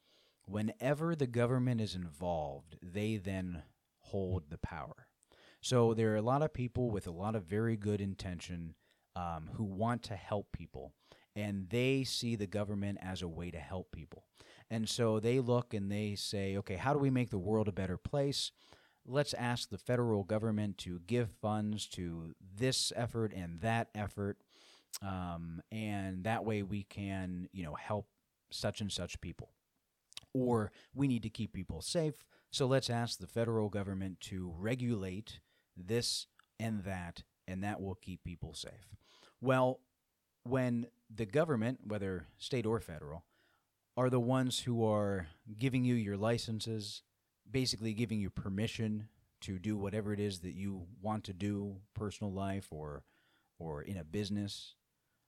whenever 0.45 1.15
the 1.15 1.27
government 1.27 1.81
is 1.81 1.95
involved, 1.95 2.77
they 2.81 3.17
then 3.17 3.63
hold 4.00 4.50
the 4.50 4.57
power. 4.57 5.07
So 5.62 5.93
there 5.93 6.12
are 6.13 6.17
a 6.17 6.21
lot 6.21 6.41
of 6.41 6.53
people 6.53 6.91
with 6.91 7.07
a 7.07 7.12
lot 7.12 7.35
of 7.35 7.43
very 7.43 7.77
good 7.77 8.01
intention 8.01 8.75
um, 9.15 9.50
who 9.53 9.63
want 9.63 10.03
to 10.03 10.15
help 10.15 10.51
people, 10.51 10.93
and 11.36 11.70
they 11.70 12.03
see 12.03 12.36
the 12.36 12.48
government 12.48 12.98
as 13.01 13.22
a 13.22 13.27
way 13.27 13.51
to 13.51 13.60
help 13.60 13.91
people. 13.91 14.24
And 14.70 14.88
so 14.89 15.20
they 15.20 15.39
look 15.39 15.74
and 15.74 15.91
they 15.91 16.15
say, 16.15 16.58
okay, 16.58 16.75
how 16.75 16.93
do 16.93 17.00
we 17.00 17.10
make 17.10 17.29
the 17.29 17.38
world 17.38 17.67
a 17.67 17.72
better 17.74 17.98
place? 17.98 18.51
Let's 19.05 19.34
ask 19.34 19.70
the 19.70 19.77
federal 19.77 20.24
government 20.24 20.77
to 20.79 21.01
give 21.05 21.29
funds 21.29 21.88
to 21.89 22.34
this 22.58 22.91
effort 22.96 23.34
and 23.34 23.62
that 23.62 23.89
effort. 23.93 24.38
Um, 25.01 25.62
and 25.72 26.24
that 26.24 26.46
way 26.46 26.63
we 26.63 26.84
can, 26.84 27.50
you 27.51 27.63
know, 27.63 27.75
help 27.75 28.08
such 28.51 28.82
and 28.82 28.91
such 28.91 29.20
people. 29.22 29.51
Or 30.34 30.72
we 30.96 31.08
need 31.08 31.24
to 31.24 31.29
keep 31.29 31.53
people 31.53 31.82
safe. 31.82 32.24
So 32.51 32.65
let's 32.65 32.89
ask 32.89 33.20
the 33.20 33.27
federal 33.27 33.70
government 33.70 34.22
to 34.22 34.53
regulate 34.58 35.39
this 35.75 36.27
and 36.60 36.84
that, 36.84 37.24
and 37.48 37.63
that 37.63 37.82
will 37.82 37.96
keep 37.96 38.24
people 38.24 38.53
safe. 38.53 38.96
Well, 39.43 39.81
when 40.43 40.88
the 41.13 41.25
government, 41.25 41.81
whether 41.85 42.27
state 42.38 42.65
or 42.65 42.79
federal, 42.79 43.25
are 43.97 44.09
the 44.09 44.19
ones 44.19 44.59
who 44.62 44.85
are 44.85 45.27
giving 45.59 45.83
you 45.83 45.95
your 45.95 46.15
licenses, 46.15 47.03
basically 47.51 47.93
giving 47.93 48.21
you 48.21 48.29
permission 48.29 49.09
to 49.41 49.59
do 49.59 49.75
whatever 49.75 50.13
it 50.13 50.21
is 50.21 50.39
that 50.39 50.53
you 50.53 50.88
want 51.01 51.25
to 51.25 51.33
do, 51.33 51.75
personal 51.93 52.31
life 52.31 52.69
or 52.71 53.03
or 53.59 53.81
in 53.81 53.97
a 53.97 54.05
business. 54.05 54.75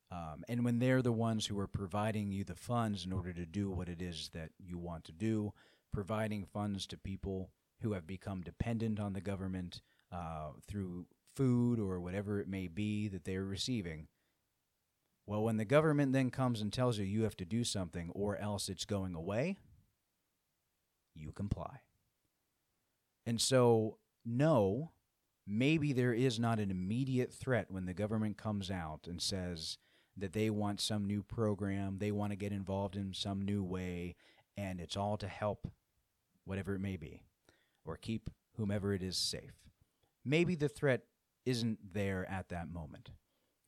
Um, 0.10 0.46
and 0.48 0.64
when 0.64 0.80
they're 0.80 1.02
the 1.02 1.12
ones 1.12 1.48
who 1.48 1.60
are 1.60 1.68
providing 1.68 2.32
you 2.32 2.46
the 2.46 2.56
funds 2.56 3.06
in 3.06 3.12
order 3.12 3.34
to 3.34 3.46
do 3.46 3.70
what 3.70 3.90
it 3.90 4.02
is 4.02 4.30
that 4.34 4.52
you 4.58 4.78
want 4.78 5.04
to 5.06 5.12
do, 5.12 5.52
providing 5.92 6.46
funds 6.46 6.88
to 6.88 6.98
people 6.98 7.50
who 7.82 7.92
have 7.92 8.08
become 8.08 8.40
dependent 8.40 8.98
on 8.98 9.12
the 9.12 9.20
government 9.20 9.82
uh, 10.10 10.52
through 10.66 11.06
food 11.36 11.80
or 11.80 12.00
whatever 12.00 12.40
it 12.40 12.48
may 12.48 12.68
be 12.68 13.08
that 13.08 13.26
they're 13.26 13.44
receiving. 13.44 14.08
Well, 15.26 15.44
when 15.44 15.58
the 15.58 15.66
government 15.66 16.14
then 16.14 16.30
comes 16.30 16.62
and 16.62 16.72
tells 16.72 16.98
you 16.98 17.06
you 17.06 17.24
have 17.24 17.38
to 17.38 17.46
do 17.46 17.64
something 17.64 18.12
or 18.14 18.38
else 18.38 18.70
it's 18.70 18.86
going 18.86 19.16
away, 19.16 19.58
you 21.16 21.32
comply. 21.32 21.80
And 23.26 23.42
so, 23.42 23.98
no, 24.24 24.92
maybe 25.48 25.94
there 25.94 26.14
is 26.14 26.40
not 26.40 26.60
an 26.60 26.70
immediate 26.70 27.34
threat 27.34 27.68
when 27.70 27.86
the 27.86 27.94
government 27.94 28.38
comes 28.38 28.70
out 28.70 29.08
and 29.08 29.22
says 29.22 29.78
that 30.18 30.34
they 30.34 30.50
want 30.50 30.80
some 30.80 31.06
new 31.06 31.24
program, 31.24 31.98
they 31.98 32.12
want 32.12 32.32
to 32.32 32.38
get 32.38 32.52
involved 32.52 32.96
in 32.96 33.14
some 33.14 33.42
new 33.42 33.64
way, 33.64 34.16
and 34.56 34.80
it's 34.80 34.96
all 34.96 35.18
to 35.18 35.28
help 35.28 35.68
whatever 36.46 36.76
it 36.76 36.80
may 36.80 36.96
be, 36.96 37.24
or 37.84 37.98
keep 37.98 38.30
whomever 38.58 38.94
it 38.94 39.04
is 39.04 39.18
safe. 39.18 39.56
Maybe 40.24 40.56
the 40.56 40.70
threat 40.70 41.02
isn't 41.46 41.94
there 41.94 42.30
at 42.30 42.50
that 42.50 42.70
moment, 42.70 43.12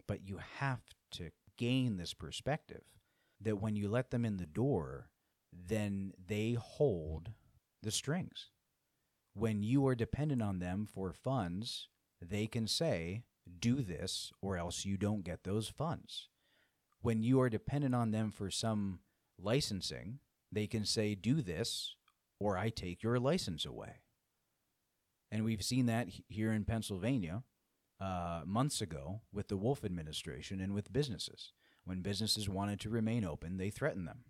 but 0.07 0.27
you 0.27 0.39
have 0.59 0.81
to 1.11 1.31
gain 1.57 1.97
this 1.97 2.13
perspective 2.13 2.83
that 3.41 3.61
when 3.61 3.75
you 3.75 3.87
let 3.87 4.11
them 4.11 4.25
in 4.25 4.37
the 4.37 4.45
door, 4.45 5.09
then 5.51 6.13
they 6.27 6.53
hold 6.59 7.31
the 7.83 7.91
strings. 7.91 8.51
When 9.33 9.61
you 9.61 9.85
are 9.87 9.95
dependent 9.95 10.41
on 10.41 10.59
them 10.59 10.87
for 10.91 11.13
funds, 11.13 11.89
they 12.21 12.47
can 12.47 12.67
say, 12.67 13.23
do 13.59 13.81
this 13.81 14.31
or 14.41 14.57
else 14.57 14.85
you 14.85 14.97
don't 14.97 15.23
get 15.23 15.43
those 15.43 15.69
funds. 15.69 16.29
When 17.01 17.21
you 17.21 17.39
are 17.41 17.49
dependent 17.49 17.93
on 17.93 18.11
them 18.11 18.31
for 18.31 18.49
some 18.49 18.99
licensing, 19.39 20.19
they 20.51 20.67
can 20.67 20.85
say, 20.85 21.15
do 21.15 21.41
this 21.41 21.95
or 22.39 22.57
I 22.57 22.69
take 22.69 23.03
your 23.03 23.19
license 23.19 23.65
away. 23.65 24.01
And 25.31 25.43
we've 25.43 25.63
seen 25.63 25.85
that 25.87 26.07
here 26.27 26.51
in 26.51 26.65
Pennsylvania 26.65 27.43
uh, 27.99 28.41
months 28.45 28.81
ago 28.81 29.21
with 29.31 29.47
the 29.47 29.57
Wolf 29.57 29.83
administration 29.83 30.61
and 30.61 30.73
with 30.73 30.93
businesses. 30.93 31.53
When 31.85 32.01
businesses 32.01 32.49
wanted 32.49 32.79
to 32.81 32.89
remain 32.89 33.23
open, 33.23 33.57
they 33.57 33.69
threatened 33.69 34.07
them, 34.07 34.25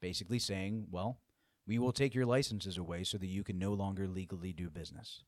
basically 0.00 0.38
saying, 0.38 0.86
well, 0.90 1.18
we 1.66 1.78
will 1.78 1.92
take 1.92 2.14
your 2.14 2.26
licenses 2.26 2.78
away 2.78 3.04
so 3.04 3.18
that 3.18 3.26
you 3.26 3.42
can 3.42 3.58
no 3.58 3.72
longer 3.72 4.06
legally 4.06 4.52
do 4.52 4.70
business. 4.70 5.24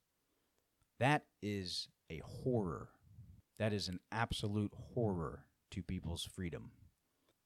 That 1.00 1.24
is 1.42 1.88
a 2.10 2.22
horror. 2.24 2.88
That 3.58 3.72
is 3.72 3.88
an 3.88 4.00
absolute 4.12 4.72
horror 4.94 5.44
to 5.72 5.82
people's 5.82 6.24
freedom. 6.24 6.70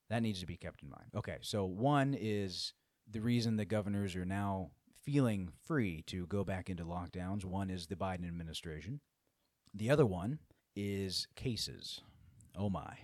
That 0.09 0.23
needs 0.23 0.41
to 0.41 0.47
be 0.47 0.57
kept 0.57 0.83
in 0.83 0.91
mind. 0.91 1.11
Okay, 1.15 1.39
so 1.41 1.65
one 1.65 2.17
is 2.19 2.75
the 3.09 3.21
reason 3.21 3.57
the 3.57 3.65
governors 3.65 4.17
are 4.17 4.25
now 4.25 4.71
feeling 5.05 5.49
free 5.67 6.03
to 6.09 6.27
go 6.27 6.45
back 6.45 6.69
into 6.69 6.85
lockdowns. 6.85 7.45
One 7.45 7.71
is 7.71 7.87
the 7.87 7.97
Biden 7.97 8.27
administration. 8.27 9.01
The 9.75 9.91
other 9.91 10.07
one 10.07 10.41
is 10.75 11.27
cases. 11.37 12.01
Oh 12.57 12.71
my. 12.71 12.99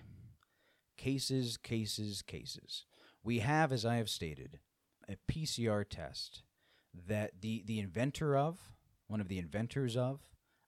Cases, 0.97 1.57
cases, 1.57 2.21
cases. 2.21 2.85
We 3.23 3.39
have, 3.39 3.71
as 3.71 3.85
I 3.85 3.95
have 3.95 4.09
stated, 4.09 4.59
a 5.07 5.17
PCR 5.31 5.85
test 5.87 6.43
that 7.07 7.41
the, 7.41 7.63
the 7.65 7.79
inventor 7.79 8.35
of, 8.35 8.59
one 9.07 9.21
of 9.21 9.27
the 9.27 9.37
inventors 9.37 9.95
of, 9.95 10.21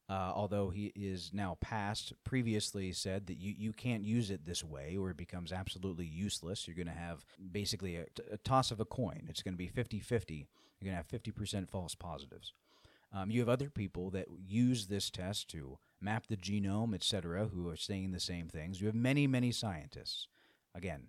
uh, 0.09 0.31
although 0.33 0.69
he 0.69 0.91
is 0.95 1.31
now 1.33 1.57
past, 1.61 2.13
previously 2.23 2.91
said 2.91 3.27
that 3.27 3.37
you, 3.37 3.53
you 3.55 3.71
can't 3.71 4.03
use 4.03 4.31
it 4.31 4.45
this 4.45 4.63
way 4.63 4.97
or 4.97 5.11
it 5.11 5.17
becomes 5.17 5.51
absolutely 5.51 6.05
useless. 6.05 6.67
You're 6.67 6.75
going 6.75 6.87
to 6.87 6.93
have 6.93 7.25
basically 7.51 7.97
a, 7.97 8.05
toss 8.43 8.71
of 8.71 8.79
a 8.79 8.85
coin. 8.85 9.25
It's 9.29 9.43
going 9.43 9.53
to 9.53 9.57
be 9.57 9.67
50 9.67 9.99
50. 9.99 10.47
You're 10.79 10.91
going 10.91 11.03
to 11.03 11.15
have 11.15 11.21
50% 11.21 11.69
false 11.69 11.93
positives. 11.93 12.53
Um, 13.13 13.29
you 13.29 13.39
have 13.41 13.49
other 13.49 13.69
people 13.69 14.09
that 14.11 14.27
use 14.47 14.87
this 14.87 15.09
test 15.09 15.49
to 15.51 15.77
map 16.01 16.27
the 16.27 16.37
genome, 16.37 16.93
etc., 16.93 17.47
who 17.47 17.67
are 17.69 17.75
saying 17.75 18.11
the 18.11 18.19
same 18.19 18.47
things. 18.47 18.79
You 18.79 18.87
have 18.87 18.95
many, 18.95 19.27
many 19.27 19.51
scientists. 19.51 20.27
Again, 20.73 21.07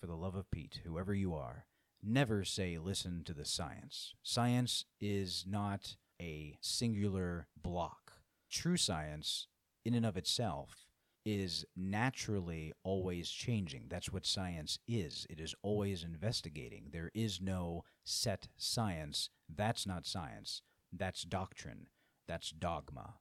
for 0.00 0.06
the 0.06 0.16
love 0.16 0.34
of 0.34 0.50
Pete, 0.50 0.80
whoever 0.84 1.14
you 1.14 1.34
are, 1.34 1.66
never 2.02 2.44
say 2.44 2.78
listen 2.78 3.22
to 3.24 3.32
the 3.32 3.44
science. 3.44 4.14
Science 4.22 4.84
is 5.00 5.44
not 5.48 5.96
a 6.20 6.56
singular 6.60 7.48
block. 7.60 8.12
True 8.50 8.76
science, 8.76 9.46
in 9.84 9.94
and 9.94 10.04
of 10.04 10.16
itself, 10.16 10.86
is 11.24 11.64
naturally 11.76 12.72
always 12.82 13.30
changing. 13.30 13.84
That's 13.88 14.12
what 14.12 14.26
science 14.26 14.78
is. 14.88 15.26
It 15.30 15.40
is 15.40 15.54
always 15.62 16.02
investigating. 16.02 16.88
There 16.90 17.10
is 17.14 17.40
no 17.40 17.84
set 18.04 18.48
science. 18.56 19.30
That's 19.48 19.86
not 19.86 20.06
science. 20.06 20.62
That's 20.92 21.22
doctrine. 21.22 21.86
That's 22.26 22.50
dogma. 22.50 23.14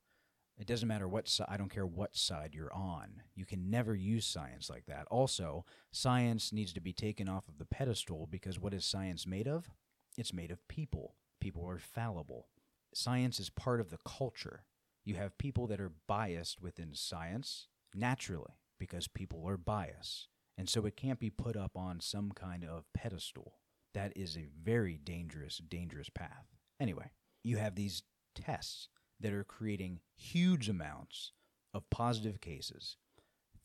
It 0.62 0.67
doesn't 0.67 0.88
matter 0.88 1.08
what 1.08 1.28
side, 1.28 1.47
I 1.50 1.58
don't 1.58 1.74
care 1.74 1.88
what 1.88 2.15
side 2.15 2.52
you're 2.54 2.71
on. 2.71 3.24
You 3.34 3.47
can 3.47 3.71
never 3.71 3.95
use 3.95 4.28
science 4.28 4.69
like 4.69 4.86
that. 4.86 5.08
Also, 5.10 5.65
science 5.91 6.54
needs 6.54 6.71
to 6.74 6.80
be 6.80 6.93
taken 6.93 7.28
off 7.28 7.47
of 7.47 7.58
the 7.58 7.65
pedestal 7.65 8.28
because 8.30 8.60
what 8.60 8.76
is 8.76 8.86
science 8.86 9.26
made 9.26 9.47
of? 9.47 9.71
It's 10.19 10.36
made 10.36 10.52
of 10.52 10.67
people. 10.67 11.15
People 11.39 11.67
are 11.67 11.80
fallible. 11.80 12.50
Science 12.93 13.39
is 13.39 13.50
part 13.50 13.82
of 13.82 13.89
the 13.89 13.97
culture. 14.06 14.65
You 15.04 15.15
have 15.15 15.39
people 15.39 15.65
that 15.65 15.82
are 15.82 15.93
biased 16.08 16.62
within 16.62 16.93
science 16.93 17.67
naturally 17.95 18.54
because 18.80 19.08
people 19.08 19.43
are 19.47 19.58
biased. 19.58 20.28
And 20.60 20.69
so 20.69 20.86
it 20.86 20.95
can't 20.95 21.19
be 21.19 21.32
put 21.32 21.58
up 21.58 21.76
on 21.76 22.00
some 22.02 22.34
kind 22.36 22.63
of 22.63 22.86
pedestal. 22.93 23.54
That 23.95 24.13
is 24.15 24.38
a 24.38 24.50
very 24.63 25.00
dangerous, 25.04 25.58
dangerous 25.58 26.12
path. 26.12 26.45
Anyway, 26.80 27.10
you 27.43 27.58
have 27.58 27.74
these 27.74 28.04
tests 28.36 28.89
that 29.22 29.34
are 29.34 29.44
creating 29.44 30.00
huge 30.16 30.70
amounts 30.70 31.32
of 31.74 31.90
positive 31.90 32.42
cases, 32.42 32.98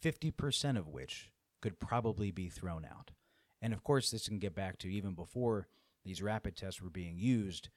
50% 0.03 0.79
of 0.79 0.89
which 0.89 1.31
could 1.61 1.81
probably 1.81 2.31
be 2.31 2.49
thrown 2.49 2.85
out. 2.85 3.13
And 3.61 3.73
of 3.73 3.83
course, 3.83 4.11
this 4.11 4.29
can 4.29 4.39
get 4.39 4.55
back 4.55 4.79
to 4.79 4.89
even 4.89 5.15
before 5.15 5.69
these 6.05 6.23
rapid 6.23 6.57
tests 6.57 6.81
were 6.81 6.91
being 6.91 7.19
used, 7.19 7.69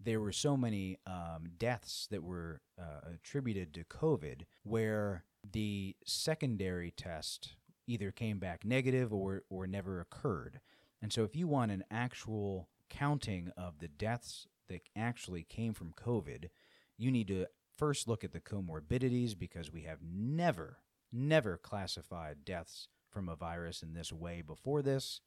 there 0.00 0.20
were 0.20 0.32
so 0.32 0.56
many 0.56 0.98
um, 1.06 1.44
deaths 1.56 2.06
that 2.10 2.22
were 2.22 2.60
uh, 2.78 3.12
attributed 3.14 3.74
to 3.74 3.84
COVID 3.84 4.42
where 4.62 5.24
the 5.50 5.96
secondary 6.04 6.90
test 6.90 7.54
either 7.86 8.10
came 8.10 8.38
back 8.38 8.64
negative 8.64 9.12
or, 9.12 9.42
or 9.48 9.66
never 9.66 10.00
occurred. 10.00 10.60
And 11.00 11.12
so, 11.12 11.24
if 11.24 11.34
you 11.34 11.48
want 11.48 11.72
an 11.72 11.84
actual 11.90 12.68
counting 12.90 13.50
of 13.56 13.78
the 13.78 13.88
deaths 13.88 14.46
that 14.68 14.82
actually 14.96 15.44
came 15.44 15.72
from 15.72 15.92
COVID, 15.92 16.48
you 16.98 17.10
need 17.10 17.28
to 17.28 17.46
first 17.76 18.08
look 18.08 18.24
at 18.24 18.32
the 18.32 18.40
comorbidities 18.40 19.38
because 19.38 19.72
we 19.72 19.82
have 19.82 19.98
never, 20.02 20.78
never 21.12 21.56
classified 21.56 22.44
deaths 22.44 22.88
from 23.08 23.28
a 23.28 23.36
virus 23.36 23.82
in 23.82 23.94
this 23.94 24.12
way 24.12 24.42
before 24.42 24.82
this. 24.82 25.20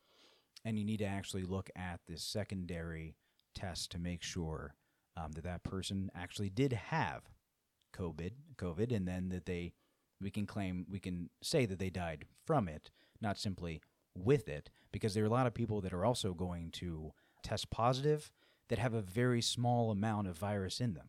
And 0.63 0.77
you 0.77 0.85
need 0.85 0.99
to 0.99 1.05
actually 1.05 1.43
look 1.43 1.71
at 1.75 2.01
the 2.07 2.17
secondary 2.17 3.15
test 3.55 3.91
to 3.91 3.99
make 3.99 4.21
sure 4.21 4.75
um, 5.17 5.31
that 5.31 5.45
that 5.45 5.63
person 5.63 6.11
actually 6.13 6.49
did 6.49 6.73
have 6.73 7.23
COVID, 7.95 8.31
COVID, 8.57 8.95
and 8.95 9.07
then 9.07 9.29
that 9.29 9.45
they, 9.45 9.73
we 10.21 10.29
can 10.29 10.45
claim, 10.45 10.85
we 10.89 10.99
can 10.99 11.29
say 11.41 11.65
that 11.65 11.79
they 11.79 11.89
died 11.89 12.25
from 12.45 12.67
it, 12.67 12.91
not 13.21 13.39
simply 13.39 13.81
with 14.13 14.47
it, 14.47 14.69
because 14.91 15.13
there 15.13 15.23
are 15.23 15.27
a 15.27 15.31
lot 15.31 15.47
of 15.47 15.53
people 15.53 15.81
that 15.81 15.93
are 15.93 16.05
also 16.05 16.33
going 16.33 16.69
to 16.71 17.11
test 17.43 17.69
positive 17.71 18.31
that 18.69 18.77
have 18.77 18.93
a 18.93 19.01
very 19.01 19.41
small 19.41 19.89
amount 19.89 20.27
of 20.27 20.37
virus 20.37 20.79
in 20.79 20.93
them. 20.93 21.07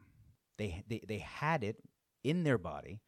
They, 0.63 0.85
they, 0.87 1.03
they 1.09 1.19
had 1.19 1.65
it 1.65 1.83
in 2.23 2.45
their 2.45 2.57
body, 2.57 3.01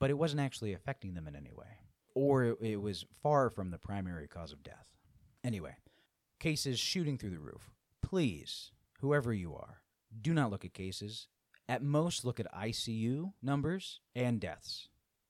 but 0.00 0.10
it 0.10 0.18
wasn't 0.18 0.40
actually 0.40 0.72
affecting 0.72 1.14
them 1.14 1.28
in 1.28 1.36
any 1.36 1.52
way, 1.52 1.78
or 2.16 2.44
it, 2.44 2.58
it 2.60 2.82
was 2.82 3.04
far 3.22 3.50
from 3.50 3.70
the 3.70 3.78
primary 3.78 4.26
cause 4.26 4.52
of 4.52 4.64
death. 4.64 4.88
Anyway, 5.44 5.76
cases 6.40 6.80
shooting 6.80 7.16
through 7.16 7.30
the 7.30 7.38
roof. 7.38 7.70
Please, 8.02 8.72
whoever 9.00 9.32
you 9.32 9.54
are, 9.54 9.82
do 10.20 10.34
not 10.34 10.50
look 10.50 10.64
at 10.64 10.74
cases. 10.74 11.28
At 11.68 11.84
most, 11.84 12.24
look 12.24 12.40
at 12.40 12.52
ICU 12.52 13.32
numbers 13.40 14.00
and 14.16 14.40
deaths. 14.40 14.88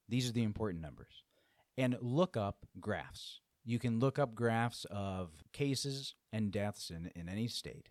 These 0.09 0.27
are 0.27 0.33
the 0.33 0.45
important 0.45 0.81
numbers. 0.81 1.23
And 1.77 1.99
look 2.01 2.35
up 2.35 2.65
graphs. 2.81 3.41
You 3.67 3.79
can 3.79 3.99
look 3.99 4.19
up 4.19 4.35
graphs 4.35 4.87
of 4.91 5.33
cases 5.53 6.15
and 6.33 6.51
deaths 6.51 6.89
in, 6.89 7.11
in 7.15 7.29
any 7.29 7.47
state. 7.47 7.91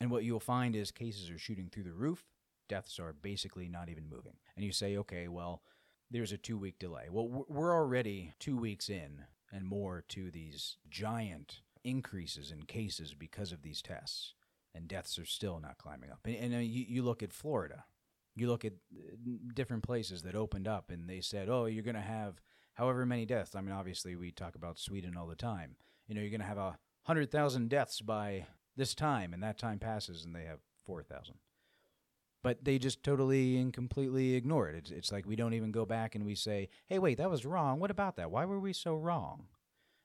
And 0.00 0.08
what 0.08 0.22
you'll 0.22 0.38
find 0.38 0.76
is 0.76 0.92
cases 0.92 1.30
are 1.30 1.38
shooting 1.38 1.68
through 1.68 1.82
the 1.82 1.92
roof, 1.92 2.24
deaths 2.68 2.98
are 2.98 3.12
basically 3.12 3.68
not 3.68 3.88
even 3.88 4.08
moving. 4.08 4.34
And 4.56 4.64
you 4.64 4.72
say, 4.72 4.96
okay, 4.98 5.28
well, 5.28 5.62
there's 6.10 6.32
a 6.32 6.38
two 6.38 6.58
week 6.58 6.78
delay. 6.78 7.08
Well, 7.10 7.46
we're 7.48 7.74
already 7.74 8.32
two 8.38 8.56
weeks 8.56 8.88
in 8.88 9.24
and 9.52 9.64
more 9.66 10.04
to 10.08 10.30
these 10.30 10.76
giant 10.90 11.60
increases 11.84 12.50
in 12.50 12.62
cases 12.64 13.14
because 13.14 13.52
of 13.52 13.62
these 13.62 13.82
tests. 13.82 14.34
and 14.74 14.88
deaths 14.88 15.18
are 15.18 15.24
still 15.24 15.58
not 15.60 15.78
climbing 15.78 16.10
up. 16.10 16.20
And, 16.24 16.36
and 16.36 16.54
uh, 16.54 16.58
you, 16.58 16.84
you 16.88 17.02
look 17.02 17.22
at 17.22 17.32
Florida, 17.32 17.84
you 18.36 18.48
look 18.48 18.64
at 18.64 18.74
uh, 18.94 19.30
different 19.54 19.82
places 19.82 20.22
that 20.22 20.34
opened 20.34 20.68
up, 20.68 20.90
and 20.90 21.08
they 21.08 21.20
said, 21.20 21.48
"Oh, 21.48 21.66
you're 21.66 21.82
going 21.82 21.94
to 21.96 22.00
have 22.00 22.40
however 22.74 23.04
many 23.06 23.26
deaths." 23.26 23.54
I 23.54 23.60
mean, 23.60 23.74
obviously, 23.74 24.14
we 24.16 24.30
talk 24.30 24.54
about 24.54 24.78
Sweden 24.78 25.16
all 25.16 25.26
the 25.26 25.34
time. 25.36 25.76
You 26.06 26.14
know, 26.14 26.20
you're 26.20 26.30
going 26.30 26.40
to 26.40 26.46
have 26.46 26.58
a 26.58 26.78
hundred 27.02 27.30
thousand 27.30 27.68
deaths 27.70 28.00
by 28.00 28.46
this 28.76 28.94
time, 28.94 29.34
and 29.34 29.42
that 29.42 29.58
time 29.58 29.78
passes, 29.78 30.24
and 30.24 30.34
they 30.34 30.44
have 30.44 30.60
four 30.86 31.02
thousand. 31.02 31.36
But 32.42 32.64
they 32.64 32.78
just 32.78 33.02
totally 33.02 33.56
and 33.56 33.72
completely 33.72 34.34
ignore 34.34 34.68
it. 34.68 34.76
It's, 34.76 34.90
it's 34.90 35.12
like 35.12 35.26
we 35.26 35.36
don't 35.36 35.54
even 35.54 35.72
go 35.72 35.84
back 35.84 36.14
and 36.14 36.24
we 36.24 36.34
say, 36.34 36.68
"Hey, 36.86 36.98
wait, 36.98 37.18
that 37.18 37.30
was 37.30 37.44
wrong. 37.44 37.80
What 37.80 37.90
about 37.90 38.16
that? 38.16 38.30
Why 38.30 38.44
were 38.44 38.60
we 38.60 38.72
so 38.72 38.94
wrong?" 38.94 39.46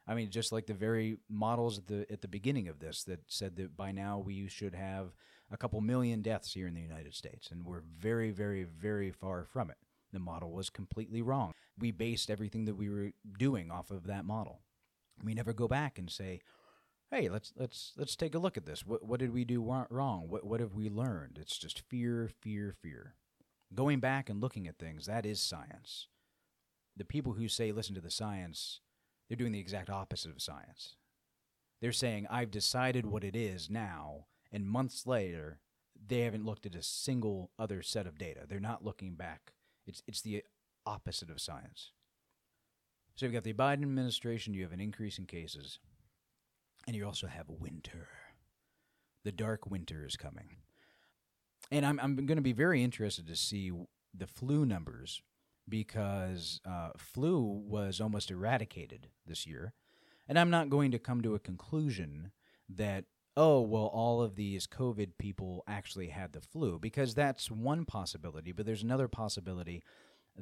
I 0.08 0.16
mean, 0.16 0.32
just 0.32 0.52
like 0.52 0.66
the 0.66 0.74
very 0.74 1.18
models 1.30 1.78
at 1.78 1.88
the 1.88 2.06
at 2.12 2.22
the 2.22 2.28
beginning 2.28 2.68
of 2.68 2.80
this 2.80 3.04
that 3.04 3.22
said 3.28 3.56
that 3.58 3.78
by 3.78 3.92
now 3.92 4.18
we 4.20 4.48
should 4.48 4.76
have 4.76 5.14
a 5.52 5.58
couple 5.58 5.80
million 5.82 6.22
deaths 6.22 6.54
here 6.54 6.68
in 6.68 6.74
the 6.74 6.82
United 6.82 7.14
States, 7.14 7.52
and 7.52 7.66
we're 7.66 7.84
very, 8.00 8.32
very, 8.32 8.64
very 8.64 9.12
far 9.12 9.46
from 9.46 9.70
it. 9.70 9.78
The 10.12 10.20
model 10.20 10.52
was 10.52 10.70
completely 10.70 11.22
wrong. 11.22 11.54
We 11.78 11.92
based 11.92 12.30
everything 12.30 12.66
that 12.66 12.76
we 12.76 12.90
were 12.90 13.12
doing 13.38 13.72
off 13.72 13.92
of 13.92 14.08
that 14.08 14.26
model. 14.26 14.62
We 15.24 15.34
never 15.34 15.54
go 15.54 15.68
back 15.68 15.98
and 15.98 16.10
say, 16.10 16.42
"Hey, 17.14 17.30
let's 17.30 17.54
let's 17.56 17.94
let's 17.96 18.16
take 18.16 18.36
a 18.36 18.40
look 18.40 18.58
at 18.58 18.66
this. 18.66 18.86
What 18.86 19.04
what 19.04 19.20
did 19.20 19.34
we 19.34 19.46
do 19.46 19.62
wrong? 19.90 20.30
What 20.30 20.46
what 20.46 20.60
have 20.60 20.74
we 20.74 20.90
learned?" 20.90 21.38
It's 21.40 21.58
just 21.58 21.80
fear, 21.90 22.30
fear, 22.42 22.74
fear. 22.82 23.16
Going 23.74 24.00
back 24.00 24.30
and 24.30 24.42
looking 24.42 24.68
at 24.68 24.78
things, 24.78 25.06
that 25.06 25.26
is 25.26 25.42
science. 25.42 26.08
The 26.96 27.06
people 27.06 27.34
who 27.34 27.48
say 27.48 27.72
listen 27.72 27.96
to 27.96 28.02
the 28.02 28.12
science 28.12 28.80
they're 29.28 29.38
doing 29.38 29.52
the 29.52 29.60
exact 29.60 29.90
opposite 29.90 30.32
of 30.32 30.42
science. 30.42 30.96
They're 31.82 31.92
saying, 31.92 32.28
I've 32.30 32.52
decided 32.52 33.06
what 33.06 33.24
it 33.24 33.36
is 33.36 33.70
now, 33.70 34.28
and 34.52 34.68
months 34.68 35.08
later, 35.08 35.60
they 36.08 36.20
haven't 36.20 36.46
looked 36.46 36.66
at 36.66 36.76
a 36.76 36.84
single 36.84 37.52
other 37.58 37.82
set 37.82 38.06
of 38.06 38.18
data. 38.18 38.42
They're 38.48 38.60
not 38.60 38.86
looking 38.86 39.16
back. 39.16 39.54
It's, 39.86 40.04
it's 40.08 40.22
the 40.22 40.44
opposite 40.86 41.30
of 41.30 41.42
science. 41.42 41.92
So 43.16 43.26
you've 43.26 43.34
got 43.34 43.44
the 43.44 43.54
Biden 43.54 43.84
administration, 43.84 44.54
you 44.54 44.64
have 44.64 44.72
an 44.72 44.80
increase 44.80 45.18
in 45.18 45.26
cases, 45.26 45.80
and 46.88 46.96
you 46.96 47.06
also 47.06 47.28
have 47.28 47.46
winter. 47.48 48.08
The 49.24 49.32
dark 49.32 49.70
winter 49.70 50.06
is 50.06 50.16
coming. 50.16 50.58
And 51.72 51.86
I'm, 51.86 52.00
I'm 52.00 52.16
going 52.26 52.38
to 52.38 52.42
be 52.42 52.54
very 52.54 52.84
interested 52.84 53.28
to 53.28 53.36
see 53.36 53.72
the 54.14 54.28
flu 54.28 54.66
numbers 54.66 55.22
because 55.68 56.60
uh, 56.70 56.90
flu 56.98 57.42
was 57.42 58.02
almost 58.02 58.30
eradicated 58.30 59.08
this 59.26 59.48
year. 59.48 59.74
And 60.28 60.38
I'm 60.38 60.50
not 60.50 60.70
going 60.70 60.92
to 60.92 61.00
come 61.00 61.22
to 61.22 61.36
a 61.36 61.40
conclusion 61.40 62.32
that, 62.70 63.06
oh, 63.36 63.62
well, 63.62 63.86
all 63.86 64.22
of 64.22 64.36
these 64.36 64.68
COVID 64.68 65.12
people 65.18 65.64
actually 65.68 66.10
had 66.10 66.34
the 66.34 66.42
flu, 66.42 66.80
because 66.80 67.14
that's 67.14 67.50
one 67.50 67.86
possibility. 67.86 68.52
But 68.52 68.66
there's 68.66 68.84
another 68.84 69.08
possibility 69.08 69.84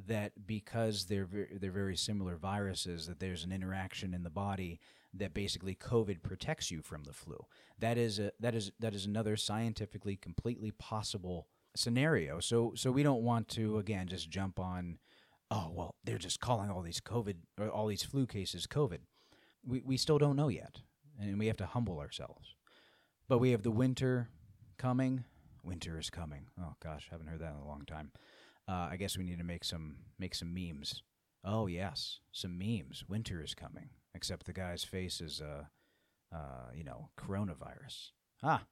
that 0.06 0.32
because 0.46 1.06
they're, 1.06 1.28
they're 1.52 1.70
very 1.70 1.96
similar 1.96 2.36
viruses, 2.36 3.06
that 3.06 3.20
there's 3.20 3.44
an 3.44 3.52
interaction 3.52 4.14
in 4.14 4.22
the 4.22 4.30
body 4.30 4.80
that 5.14 5.34
basically 5.34 5.74
COVID 5.74 6.22
protects 6.22 6.70
you 6.70 6.82
from 6.82 7.04
the 7.04 7.12
flu. 7.12 7.36
That 7.78 7.98
is, 7.98 8.18
a, 8.18 8.32
that 8.40 8.54
is, 8.54 8.72
that 8.80 8.94
is 8.94 9.04
another 9.04 9.36
scientifically 9.36 10.16
completely 10.16 10.70
possible 10.70 11.48
scenario. 11.76 12.40
So, 12.40 12.72
so 12.76 12.90
we 12.90 13.02
don't 13.02 13.22
want 13.22 13.48
to, 13.48 13.78
again, 13.78 14.08
just 14.08 14.30
jump 14.30 14.58
on 14.58 14.98
oh 15.52 15.70
well 15.74 15.94
they're 16.02 16.16
just 16.16 16.40
calling 16.40 16.70
all 16.70 16.80
these 16.80 17.00
covid 17.00 17.36
or 17.60 17.68
all 17.68 17.86
these 17.86 18.02
flu 18.02 18.26
cases 18.26 18.66
covid. 18.66 19.00
We, 19.64 19.82
we 19.84 19.96
still 19.96 20.18
don't 20.18 20.36
know 20.36 20.48
yet 20.48 20.80
and 21.20 21.38
we 21.38 21.46
have 21.46 21.58
to 21.58 21.66
humble 21.66 22.00
ourselves. 22.00 22.56
But 23.28 23.38
we 23.38 23.52
have 23.52 23.62
the 23.62 23.70
winter 23.70 24.28
coming. 24.76 25.24
Winter 25.62 25.98
is 25.98 26.10
coming. 26.10 26.46
Oh 26.58 26.74
gosh 26.82 27.08
haven't 27.10 27.28
heard 27.28 27.40
that 27.40 27.52
in 27.52 27.62
a 27.62 27.68
long 27.68 27.84
time. 27.86 28.12
Uh, 28.66 28.88
i 28.90 28.96
guess 28.96 29.18
we 29.18 29.24
need 29.24 29.38
to 29.38 29.44
make 29.44 29.64
some 29.64 29.96
make 30.18 30.34
some 30.34 30.54
memes. 30.54 31.02
Oh 31.44 31.66
yes 31.66 32.20
some 32.32 32.58
memes. 32.58 33.04
Winter 33.06 33.42
is 33.42 33.54
coming 33.54 33.90
except 34.14 34.46
the 34.46 34.52
guy's 34.52 34.84
face 34.84 35.20
is 35.20 35.40
uh, 35.40 35.64
uh 36.34 36.70
you 36.74 36.84
know 36.84 37.08
coronavirus 37.18 38.10
ah 38.42 38.62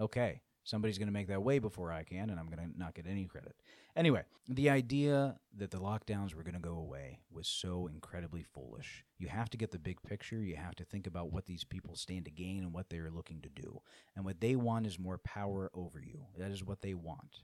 okay 0.00 0.40
somebody's 0.64 0.98
going 0.98 1.08
to 1.08 1.12
make 1.12 1.28
that 1.28 1.42
way 1.42 1.58
before 1.58 1.92
i 1.92 2.02
can 2.02 2.30
and 2.30 2.38
i'm 2.38 2.46
going 2.46 2.58
to 2.58 2.78
not 2.78 2.94
get 2.94 3.06
any 3.06 3.24
credit 3.24 3.54
Anyway, 3.96 4.22
the 4.46 4.68
idea 4.68 5.36
that 5.56 5.70
the 5.70 5.78
lockdowns 5.78 6.34
were 6.34 6.42
going 6.42 6.54
to 6.54 6.60
go 6.60 6.76
away 6.76 7.20
was 7.30 7.48
so 7.48 7.86
incredibly 7.86 8.42
foolish. 8.42 9.04
You 9.18 9.28
have 9.28 9.48
to 9.50 9.56
get 9.56 9.70
the 9.70 9.78
big 9.78 10.02
picture. 10.02 10.42
You 10.42 10.56
have 10.56 10.74
to 10.76 10.84
think 10.84 11.06
about 11.06 11.32
what 11.32 11.46
these 11.46 11.64
people 11.64 11.96
stand 11.96 12.26
to 12.26 12.30
gain 12.30 12.58
and 12.58 12.74
what 12.74 12.90
they're 12.90 13.10
looking 13.10 13.40
to 13.40 13.48
do. 13.48 13.80
And 14.14 14.26
what 14.26 14.42
they 14.42 14.54
want 14.54 14.86
is 14.86 14.98
more 14.98 15.16
power 15.16 15.70
over 15.72 15.98
you. 15.98 16.26
That 16.36 16.50
is 16.50 16.62
what 16.62 16.82
they 16.82 16.92
want. 16.92 17.40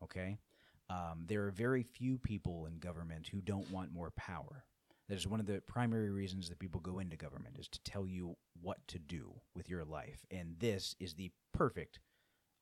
Okay? 0.00 0.38
Um, 0.88 1.24
there 1.26 1.44
are 1.44 1.50
very 1.50 1.82
few 1.82 2.18
people 2.18 2.66
in 2.66 2.78
government 2.78 3.26
who 3.26 3.40
don't 3.40 3.68
want 3.72 3.92
more 3.92 4.12
power. 4.12 4.64
That 5.08 5.16
is 5.16 5.26
one 5.26 5.38
of 5.38 5.46
the 5.46 5.60
primary 5.60 6.10
reasons 6.10 6.48
that 6.48 6.58
people 6.58 6.80
go 6.80 6.98
into 6.98 7.16
government 7.16 7.58
is 7.58 7.68
to 7.68 7.80
tell 7.82 8.06
you 8.06 8.36
what 8.60 8.86
to 8.88 8.98
do 8.98 9.40
with 9.54 9.68
your 9.68 9.84
life. 9.84 10.26
And 10.30 10.56
this 10.58 10.96
is 10.98 11.14
the 11.14 11.30
perfect 11.52 12.00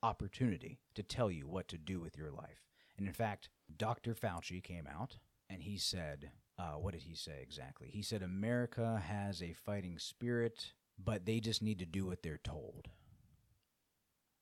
opportunity 0.03 0.81
to 0.95 1.03
tell 1.03 1.31
you 1.31 1.47
what 1.47 1.69
to 1.69 1.79
do 1.79 2.01
with 2.01 2.19
your 2.19 2.31
life. 2.31 2.67
And 2.99 3.07
in 3.07 3.15
fact, 3.15 3.49
Dr. 3.75 4.15
Fauci 4.15 4.63
came 4.63 4.87
out 4.87 5.17
and 5.49 5.63
he 5.63 5.79
said, 5.79 6.31
uh, 6.59 6.73
what 6.73 6.93
did 6.93 7.03
he 7.03 7.15
say 7.15 7.41
exactly? 7.43 7.89
He 7.91 8.03
said, 8.03 8.23
America 8.23 9.03
has 9.09 9.43
a 9.43 9.55
fighting 9.55 9.99
spirit, 9.99 10.73
but 11.03 11.25
they 11.25 11.41
just 11.41 11.63
need 11.63 11.79
to 11.79 11.87
do 11.87 12.07
what 12.07 12.23
they're 12.23 12.39
told. 12.39 12.89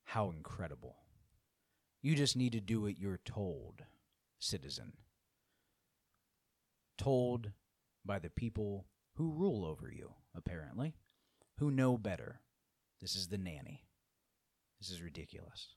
How 0.05 0.31
incredible. 0.31 0.97
You 2.03 2.17
just 2.17 2.37
need 2.37 2.53
to 2.53 2.61
do 2.61 2.83
what 2.83 2.99
you're 2.99 3.21
told, 3.25 3.85
citizen. 4.41 4.95
Told 6.99 7.53
by 8.05 8.19
the 8.19 8.31
people 8.31 8.87
who 9.17 9.33
rule 9.33 9.65
over 9.65 9.91
you, 9.93 10.13
apparently, 10.35 10.95
who 11.59 11.71
know 11.71 11.97
better. 11.97 12.41
This 13.01 13.17
is 13.17 13.29
the 13.29 13.39
nanny. 13.39 13.85
This 14.81 14.91
is 14.91 15.03
ridiculous 15.03 15.75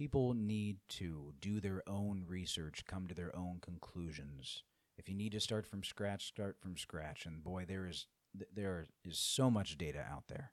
people 0.00 0.32
need 0.32 0.78
to 0.88 1.34
do 1.42 1.60
their 1.60 1.82
own 1.86 2.24
research, 2.26 2.86
come 2.86 3.06
to 3.06 3.14
their 3.14 3.36
own 3.36 3.58
conclusions. 3.60 4.62
If 4.96 5.10
you 5.10 5.14
need 5.14 5.32
to 5.32 5.40
start 5.40 5.66
from 5.66 5.84
scratch, 5.84 6.26
start 6.26 6.56
from 6.58 6.78
scratch. 6.78 7.26
And 7.26 7.44
boy, 7.44 7.66
there 7.68 7.86
is 7.86 8.06
there 8.54 8.86
is 9.04 9.18
so 9.18 9.50
much 9.50 9.76
data 9.76 10.02
out 10.10 10.24
there. 10.28 10.52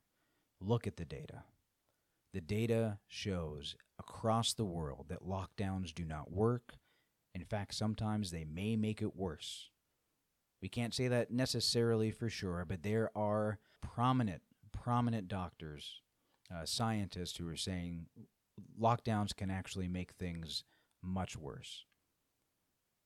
Look 0.60 0.86
at 0.86 0.98
the 0.98 1.06
data. 1.06 1.44
The 2.34 2.42
data 2.42 2.98
shows 3.08 3.74
across 3.98 4.52
the 4.52 4.66
world 4.66 5.06
that 5.08 5.26
lockdowns 5.26 5.94
do 5.94 6.04
not 6.04 6.30
work. 6.30 6.74
In 7.34 7.44
fact, 7.44 7.74
sometimes 7.74 8.30
they 8.30 8.44
may 8.44 8.76
make 8.76 9.00
it 9.00 9.16
worse. 9.16 9.70
We 10.60 10.68
can't 10.68 10.94
say 10.94 11.08
that 11.08 11.30
necessarily 11.30 12.10
for 12.10 12.28
sure, 12.28 12.64
but 12.68 12.82
there 12.82 13.10
are 13.16 13.58
prominent, 13.80 14.42
prominent 14.72 15.28
doctors, 15.28 16.00
uh, 16.54 16.64
scientists 16.64 17.36
who 17.36 17.48
are 17.48 17.56
saying 17.56 18.06
lockdowns 18.80 19.36
can 19.36 19.50
actually 19.50 19.88
make 19.88 20.12
things 20.12 20.64
much 21.02 21.36
worse. 21.36 21.84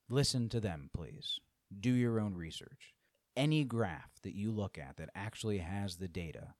Listen 0.09 0.49
to 0.49 0.59
them, 0.59 0.89
please. 0.93 1.39
Do 1.79 1.91
your 1.91 2.19
own 2.19 2.35
research. 2.35 2.93
Any 3.35 3.63
graph 3.63 4.11
that 4.23 4.35
you 4.35 4.51
look 4.51 4.77
at 4.77 4.97
that 4.97 5.09
actually 5.15 5.59
has 5.59 5.97
the 5.97 6.07
data 6.07 6.53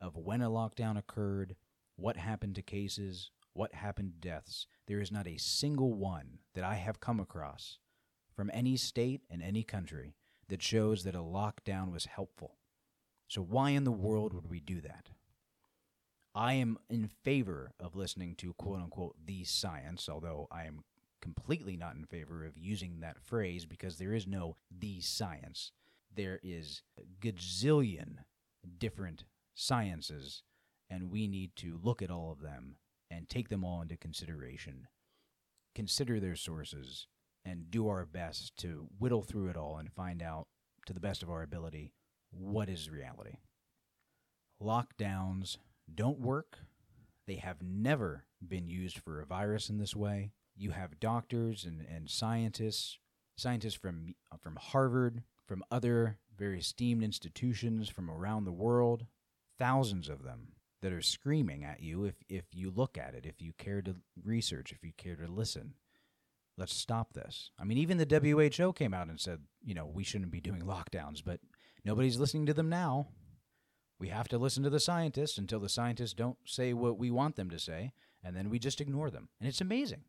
of 0.00 0.16
when 0.16 0.42
a 0.42 0.50
lockdown 0.50 0.98
occurred, 0.98 1.56
what 1.96 2.16
happened 2.16 2.54
to 2.54 2.62
cases, 2.62 3.30
what 3.52 3.74
happened 3.74 4.12
to 4.14 4.28
deaths, 4.28 4.66
there 4.86 5.00
is 5.00 5.10
not 5.10 5.26
a 5.26 5.38
single 5.38 5.92
one 5.92 6.38
that 6.54 6.64
I 6.64 6.74
have 6.74 7.00
come 7.00 7.20
across 7.20 7.78
from 8.34 8.50
any 8.54 8.76
state 8.76 9.22
and 9.28 9.42
any 9.42 9.62
country 9.62 10.14
that 10.50 10.62
shows 10.62 11.04
that 11.04 11.14
a 11.14 11.18
lockdown 11.18 11.90
was 11.90 12.04
helpful. 12.04 12.56
So, 13.28 13.40
why 13.40 13.70
in 13.70 13.84
the 13.84 13.92
world 13.92 14.34
would 14.34 14.50
we 14.50 14.60
do 14.60 14.80
that? 14.82 15.10
I 16.34 16.54
am 16.54 16.78
in 16.88 17.08
favor 17.08 17.72
of 17.80 17.96
listening 17.96 18.34
to 18.36 18.52
quote 18.54 18.80
unquote 18.80 19.16
the 19.24 19.44
science, 19.44 20.08
although 20.08 20.46
I 20.50 20.64
am 20.64 20.84
completely 21.20 21.76
not 21.76 21.96
in 21.96 22.04
favor 22.04 22.44
of 22.44 22.56
using 22.56 23.00
that 23.00 23.20
phrase 23.20 23.66
because 23.66 23.96
there 23.96 24.12
is 24.12 24.26
no 24.26 24.56
the 24.70 25.00
science. 25.00 25.72
There 26.14 26.40
is 26.42 26.82
a 26.98 27.02
gazillion 27.20 28.18
different 28.78 29.24
sciences, 29.54 30.42
and 30.88 31.10
we 31.10 31.26
need 31.26 31.56
to 31.56 31.80
look 31.82 32.02
at 32.02 32.10
all 32.10 32.32
of 32.32 32.40
them 32.40 32.76
and 33.10 33.28
take 33.28 33.48
them 33.48 33.64
all 33.64 33.82
into 33.82 33.96
consideration, 33.96 34.86
consider 35.74 36.20
their 36.20 36.36
sources, 36.36 37.06
and 37.44 37.70
do 37.70 37.88
our 37.88 38.04
best 38.06 38.56
to 38.58 38.88
whittle 38.98 39.22
through 39.22 39.48
it 39.48 39.56
all 39.56 39.78
and 39.78 39.92
find 39.92 40.22
out, 40.22 40.46
to 40.86 40.92
the 40.92 41.00
best 41.00 41.22
of 41.22 41.30
our 41.30 41.42
ability, 41.42 41.92
what 42.30 42.68
is 42.68 42.90
reality. 42.90 43.36
Lockdowns 44.62 45.58
don't 45.94 46.20
work. 46.20 46.58
They 47.26 47.36
have 47.36 47.62
never 47.62 48.24
been 48.46 48.66
used 48.66 48.98
for 48.98 49.20
a 49.20 49.26
virus 49.26 49.68
in 49.70 49.78
this 49.78 49.94
way. 49.94 50.32
You 50.56 50.70
have 50.70 51.00
doctors 51.00 51.64
and, 51.64 51.80
and 51.80 52.10
scientists, 52.10 52.98
scientists 53.36 53.74
from, 53.74 54.14
from 54.40 54.56
Harvard, 54.56 55.22
from 55.46 55.62
other 55.70 56.18
very 56.36 56.60
esteemed 56.60 57.02
institutions 57.02 57.88
from 57.88 58.10
around 58.10 58.44
the 58.44 58.52
world, 58.52 59.06
thousands 59.58 60.08
of 60.08 60.22
them, 60.22 60.52
that 60.82 60.92
are 60.92 61.02
screaming 61.02 61.64
at 61.64 61.82
you 61.82 62.04
if 62.04 62.14
if 62.28 62.44
you 62.52 62.70
look 62.70 62.96
at 62.96 63.14
it, 63.14 63.26
if 63.26 63.42
you 63.42 63.52
care 63.58 63.82
to 63.82 63.96
research, 64.24 64.72
if 64.72 64.82
you 64.82 64.92
care 64.96 65.16
to 65.16 65.26
listen. 65.26 65.74
Let's 66.60 66.76
stop 66.76 67.14
this. 67.14 67.52
I 67.58 67.64
mean, 67.64 67.78
even 67.78 67.96
the 67.96 68.04
WHO 68.58 68.74
came 68.74 68.92
out 68.92 69.08
and 69.08 69.18
said, 69.18 69.38
you 69.64 69.74
know, 69.74 69.86
we 69.86 70.04
shouldn't 70.04 70.30
be 70.30 70.42
doing 70.42 70.60
lockdowns, 70.60 71.24
but 71.24 71.40
nobody's 71.86 72.18
listening 72.18 72.44
to 72.46 72.52
them 72.52 72.68
now. 72.68 73.08
We 73.98 74.08
have 74.08 74.28
to 74.28 74.36
listen 74.36 74.62
to 74.64 74.70
the 74.70 74.78
scientists 74.78 75.38
until 75.38 75.58
the 75.58 75.70
scientists 75.70 76.12
don't 76.12 76.36
say 76.44 76.74
what 76.74 76.98
we 76.98 77.10
want 77.10 77.36
them 77.36 77.48
to 77.48 77.58
say, 77.58 77.92
and 78.22 78.36
then 78.36 78.50
we 78.50 78.58
just 78.58 78.78
ignore 78.78 79.10
them. 79.10 79.30
And 79.40 79.48
it's 79.48 79.62
amazing. 79.62 80.02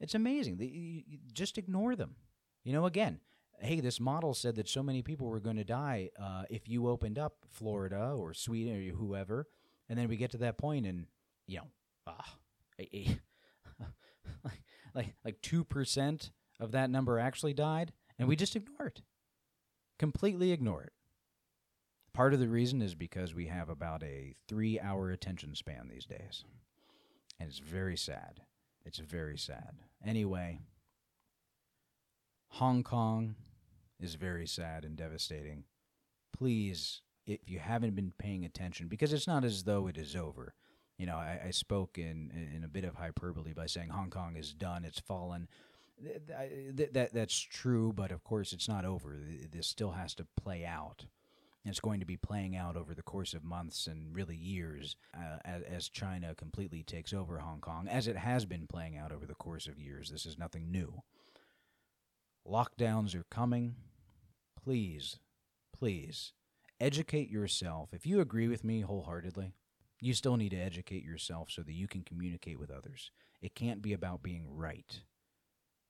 It's 0.00 0.16
amazing. 0.16 0.56
The, 0.56 0.66
you, 0.66 1.02
you 1.06 1.18
just 1.32 1.58
ignore 1.58 1.94
them. 1.94 2.16
You 2.64 2.72
know, 2.72 2.86
again, 2.86 3.20
hey, 3.60 3.78
this 3.78 4.00
model 4.00 4.34
said 4.34 4.56
that 4.56 4.68
so 4.68 4.82
many 4.82 5.00
people 5.00 5.28
were 5.28 5.38
going 5.38 5.58
to 5.58 5.64
die 5.64 6.10
uh, 6.20 6.42
if 6.50 6.68
you 6.68 6.88
opened 6.88 7.20
up 7.20 7.36
Florida 7.52 8.14
or 8.16 8.34
Sweden 8.34 8.76
or 8.76 8.96
whoever, 8.96 9.46
and 9.88 9.96
then 9.96 10.08
we 10.08 10.16
get 10.16 10.32
to 10.32 10.38
that 10.38 10.58
point, 10.58 10.86
and 10.86 11.06
you 11.46 11.58
know, 11.58 11.68
ah, 12.08 12.34
like 12.78 13.20
like 14.94 15.14
like 15.24 15.40
two 15.42 15.64
percent 15.64 16.30
of 16.60 16.72
that 16.72 16.90
number 16.90 17.18
actually 17.18 17.54
died, 17.54 17.92
and 18.18 18.28
we 18.28 18.36
mm. 18.36 18.38
just 18.38 18.56
ignore 18.56 18.86
it, 18.86 19.02
completely 19.98 20.52
ignore 20.52 20.82
it. 20.82 20.92
Part 22.12 22.32
of 22.32 22.40
the 22.40 22.48
reason 22.48 22.80
is 22.80 22.94
because 22.94 23.34
we 23.34 23.46
have 23.46 23.68
about 23.68 24.02
a 24.02 24.34
three-hour 24.48 25.10
attention 25.10 25.54
span 25.54 25.88
these 25.88 26.06
days, 26.06 26.44
and 27.40 27.48
it's 27.48 27.58
very 27.58 27.96
sad. 27.96 28.42
It's 28.84 28.98
very 28.98 29.38
sad. 29.38 29.80
Anyway. 30.04 30.60
Hong 32.58 32.84
Kong 32.84 33.34
is 33.98 34.14
very 34.14 34.46
sad 34.46 34.84
and 34.84 34.96
devastating. 34.96 35.64
Please, 36.32 37.00
if 37.26 37.40
you 37.46 37.58
haven't 37.58 37.96
been 37.96 38.12
paying 38.16 38.44
attention, 38.44 38.86
because 38.86 39.12
it's 39.12 39.26
not 39.26 39.44
as 39.44 39.64
though 39.64 39.88
it 39.88 39.98
is 39.98 40.14
over. 40.14 40.54
You 40.98 41.06
know, 41.06 41.16
I, 41.16 41.40
I 41.46 41.50
spoke 41.50 41.98
in 41.98 42.30
in 42.54 42.64
a 42.64 42.68
bit 42.68 42.84
of 42.84 42.94
hyperbole 42.94 43.52
by 43.52 43.66
saying 43.66 43.90
Hong 43.90 44.10
Kong 44.10 44.36
is 44.36 44.52
done, 44.52 44.84
it's 44.84 45.00
fallen. 45.00 45.48
That, 46.76 46.92
that 46.94 47.14
that's 47.14 47.38
true, 47.38 47.92
but 47.92 48.10
of 48.10 48.24
course 48.24 48.52
it's 48.52 48.68
not 48.68 48.84
over. 48.84 49.16
This 49.50 49.66
still 49.66 49.92
has 49.92 50.14
to 50.16 50.26
play 50.40 50.64
out. 50.64 51.06
It's 51.64 51.80
going 51.80 52.00
to 52.00 52.06
be 52.06 52.18
playing 52.18 52.56
out 52.56 52.76
over 52.76 52.94
the 52.94 53.02
course 53.02 53.32
of 53.32 53.42
months 53.42 53.86
and 53.86 54.14
really 54.14 54.36
years 54.36 54.96
uh, 55.16 55.38
as, 55.46 55.62
as 55.62 55.88
China 55.88 56.34
completely 56.34 56.82
takes 56.82 57.14
over 57.14 57.38
Hong 57.38 57.60
Kong, 57.60 57.88
as 57.88 58.06
it 58.06 58.16
has 58.16 58.44
been 58.44 58.66
playing 58.66 58.98
out 58.98 59.12
over 59.12 59.24
the 59.24 59.34
course 59.34 59.66
of 59.66 59.78
years. 59.78 60.10
This 60.10 60.26
is 60.26 60.38
nothing 60.38 60.70
new. 60.70 61.02
Lockdowns 62.46 63.14
are 63.14 63.24
coming. 63.30 63.76
Please, 64.62 65.18
please, 65.72 66.34
educate 66.78 67.30
yourself. 67.30 67.94
If 67.94 68.06
you 68.06 68.20
agree 68.20 68.48
with 68.48 68.62
me 68.62 68.82
wholeheartedly, 68.82 69.54
you 70.04 70.12
still 70.12 70.36
need 70.36 70.50
to 70.50 70.58
educate 70.58 71.02
yourself 71.02 71.50
so 71.50 71.62
that 71.62 71.72
you 71.72 71.88
can 71.88 72.02
communicate 72.02 72.58
with 72.58 72.70
others. 72.70 73.10
It 73.40 73.54
can't 73.54 73.80
be 73.80 73.94
about 73.94 74.22
being 74.22 74.44
right. 74.46 75.00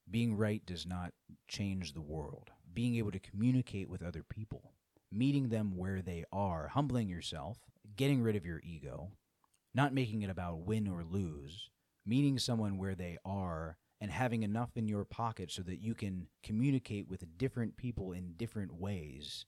Being 0.08 0.36
right 0.36 0.64
does 0.64 0.86
not 0.86 1.12
change 1.48 1.94
the 1.94 2.00
world. 2.00 2.50
Being 2.72 2.94
able 2.94 3.10
to 3.10 3.18
communicate 3.18 3.88
with 3.88 4.04
other 4.04 4.22
people, 4.22 4.70
meeting 5.10 5.48
them 5.48 5.76
where 5.76 6.00
they 6.00 6.24
are, 6.32 6.68
humbling 6.68 7.08
yourself, 7.08 7.58
getting 7.96 8.22
rid 8.22 8.36
of 8.36 8.46
your 8.46 8.60
ego, 8.62 9.10
not 9.74 9.92
making 9.92 10.22
it 10.22 10.30
about 10.30 10.60
win 10.60 10.86
or 10.86 11.02
lose, 11.02 11.70
meeting 12.06 12.38
someone 12.38 12.78
where 12.78 12.94
they 12.94 13.18
are 13.24 13.78
and 14.00 14.12
having 14.12 14.44
enough 14.44 14.76
in 14.76 14.86
your 14.86 15.04
pocket 15.04 15.50
so 15.50 15.62
that 15.62 15.82
you 15.82 15.92
can 15.92 16.28
communicate 16.44 17.08
with 17.08 17.36
different 17.36 17.76
people 17.76 18.12
in 18.12 18.34
different 18.36 18.74
ways 18.74 19.44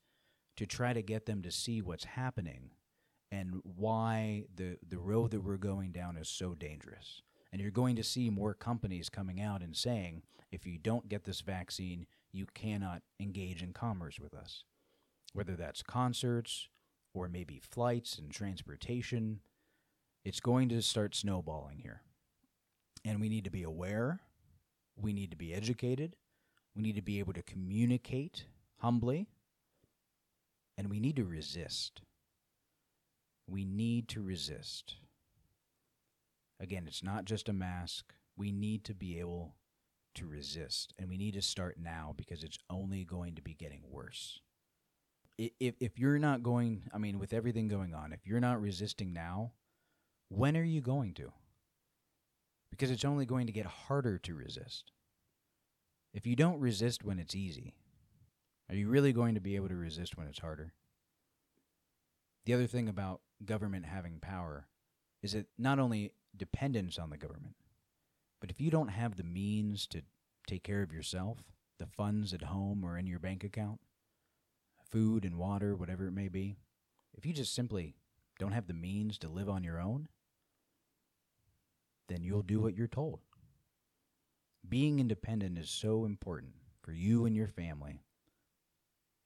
to 0.57 0.67
try 0.67 0.93
to 0.93 1.03
get 1.03 1.27
them 1.27 1.41
to 1.43 1.53
see 1.53 1.81
what's 1.81 2.05
happening 2.05 2.71
and 3.31 3.61
why 3.65 4.45
the 4.55 4.79
the 4.89 4.99
road 4.99 5.31
that 5.33 5.43
we're 5.43 5.57
going 5.57 5.93
down 5.93 6.17
is 6.17 6.29
so 6.29 6.55
dangerous. 6.55 7.23
And 7.53 7.61
you're 7.61 7.71
going 7.71 7.97
to 7.97 8.03
see 8.03 8.29
more 8.29 8.55
companies 8.55 9.09
coming 9.09 9.41
out 9.41 9.63
and 9.63 9.77
saying, 9.77 10.23
if 10.51 10.67
you 10.67 10.79
don't 10.79 11.09
get 11.09 11.25
this 11.25 11.41
vaccine, 11.41 12.07
you 12.33 12.47
cannot 12.55 13.03
engage 13.19 13.63
in 13.63 13.73
commerce 13.73 14.19
with 14.21 14.35
us. 14.35 14.65
Whether 15.33 15.57
that's 15.57 15.83
concerts 15.83 16.69
or 17.15 17.29
maybe 17.29 17.61
flights 17.61 18.19
and 18.19 18.31
transportation, 18.31 19.41
it's 20.25 20.41
going 20.41 20.69
to 20.69 20.83
start 20.83 21.15
snowballing 21.15 21.79
here. 21.79 22.03
And 23.05 23.21
we 23.21 23.29
need 23.29 23.45
to 23.45 23.51
be 23.51 23.63
aware 23.63 24.21
we 24.97 25.13
need 25.13 25.31
to 25.31 25.37
be 25.37 25.53
educated. 25.53 26.17
We 26.75 26.83
need 26.83 26.97
to 26.97 27.03
be 27.03 27.19
able 27.19 27.35
to 27.35 27.43
communicate 27.43 28.47
humbly. 28.79 29.29
And 30.79 30.91
we 30.91 31.01
need 31.01 31.17
to 31.17 31.25
resist. 31.25 32.03
We 33.47 33.65
need 33.65 34.09
to 34.09 34.23
resist. 34.23 34.97
Again, 36.61 36.85
it's 36.87 37.03
not 37.03 37.25
just 37.25 37.49
a 37.49 37.53
mask. 37.53 38.15
We 38.37 38.53
need 38.53 38.85
to 38.85 38.95
be 38.95 39.19
able 39.19 39.55
to 40.15 40.27
resist. 40.27 40.95
And 40.99 41.09
we 41.09 41.17
need 41.17 41.35
to 41.35 41.43
start 41.43 41.77
now 41.81 42.15
because 42.17 42.43
it's 42.43 42.59
only 42.71 43.05
going 43.05 43.35
to 43.35 43.43
be 43.43 43.55
getting 43.55 43.83
worse. 43.89 44.41
If, 45.39 45.75
if 45.81 45.99
you're 45.99 46.19
not 46.19 46.43
going, 46.43 46.85
I 46.95 46.99
mean, 46.99 47.19
with 47.19 47.33
everything 47.33 47.69
going 47.69 47.95
on, 47.95 48.13
if 48.13 48.27
you're 48.27 48.41
not 48.41 48.61
resisting 48.61 49.13
now, 49.13 49.53
when 50.29 50.57
are 50.57 50.65
you 50.65 50.81
going 50.81 51.13
to? 51.15 51.33
because 52.77 52.91
it's 52.91 53.05
only 53.05 53.25
going 53.25 53.47
to 53.47 53.53
get 53.53 53.67
harder 53.67 54.19
to 54.19 54.35
resist. 54.35 54.93
If 56.13 56.27
you 56.27 56.37
don't 56.37 56.61
resist 56.61 57.05
when 57.05 57.19
it's 57.19 57.35
easy, 57.35 57.75
are 58.69 58.75
you 58.75 58.89
really 58.89 59.13
going 59.13 59.35
to 59.35 59.41
be 59.41 59.57
able 59.57 59.69
to 59.69 59.77
resist 59.77 60.17
when 60.17 60.27
it's 60.27 60.41
harder? 60.41 60.73
The 62.45 62.55
other 62.55 62.67
thing 62.67 62.89
about 62.89 63.21
government 63.45 63.87
having 63.87 64.19
power 64.21 64.67
is 65.23 65.35
it 65.35 65.47
not 65.59 65.79
only 65.79 66.13
dependence 66.37 66.99
on 66.99 67.11
the 67.11 67.17
government, 67.17 67.55
but 68.41 68.51
if 68.51 68.61
you 68.61 68.71
don't 68.71 68.89
have 68.89 69.17
the 69.17 69.25
means 69.25 69.87
to 69.89 70.03
take 70.47 70.63
care 70.63 70.83
of 70.83 70.93
yourself, 70.93 71.39
the 71.79 71.87
funds 71.87 72.33
at 72.33 72.43
home 72.43 72.85
or 72.85 72.97
in 72.97 73.07
your 73.07 73.19
bank 73.19 73.43
account, 73.45 73.81
food 74.91 75.25
and 75.25 75.37
water, 75.37 75.75
whatever 75.75 76.07
it 76.07 76.13
may 76.13 76.29
be, 76.29 76.57
if 77.15 77.27
you 77.27 77.33
just 77.33 77.55
simply 77.55 77.97
don't 78.39 78.53
have 78.53 78.67
the 78.67 78.75
means 78.75 79.19
to 79.19 79.29
live 79.29 79.49
on 79.49 79.65
your 79.65 79.81
own, 79.81 80.09
then 82.09 82.23
you'll 82.23 82.43
do 82.43 82.61
what 82.61 82.77
you're 82.77 82.87
told. 82.87 83.21
Being 84.69 84.99
independent 84.99 85.59
is 85.59 85.71
so 85.71 86.05
important 86.05 86.53
for 86.83 86.93
you 86.93 87.25
and 87.25 87.35
your 87.35 87.49
family. 87.49 88.01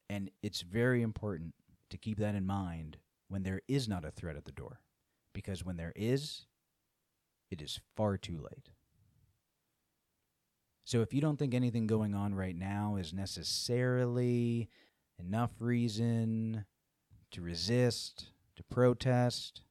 And 0.09 0.31
it's 0.43 0.63
very 0.63 1.03
important 1.03 1.55
to 1.91 1.99
keep 1.99 2.19
that 2.19 2.35
in 2.35 2.47
mind 2.47 2.97
when 3.31 3.45
there 3.45 3.63
is 3.69 3.89
not 3.89 4.05
a 4.05 4.11
threat 4.11 4.37
at 4.37 4.45
the 4.45 4.53
door. 4.53 4.81
Because 5.33 5.65
when 5.65 5.77
there 5.77 5.93
is, 5.95 6.47
it 7.51 7.63
is 7.63 7.81
far 7.97 8.19
too 8.19 8.39
late. 8.39 8.71
So 10.85 11.01
if 11.03 11.15
you 11.15 11.21
don't 11.21 11.39
think 11.39 11.55
anything 11.55 11.87
going 11.87 12.15
on 12.15 12.35
right 12.35 12.57
now 12.57 12.97
is 12.97 13.13
necessarily 13.13 14.69
enough 15.19 15.53
reason 15.61 16.65
to 17.31 17.41
resist, 17.41 18.31
to 18.57 18.65
protest, 18.65 19.63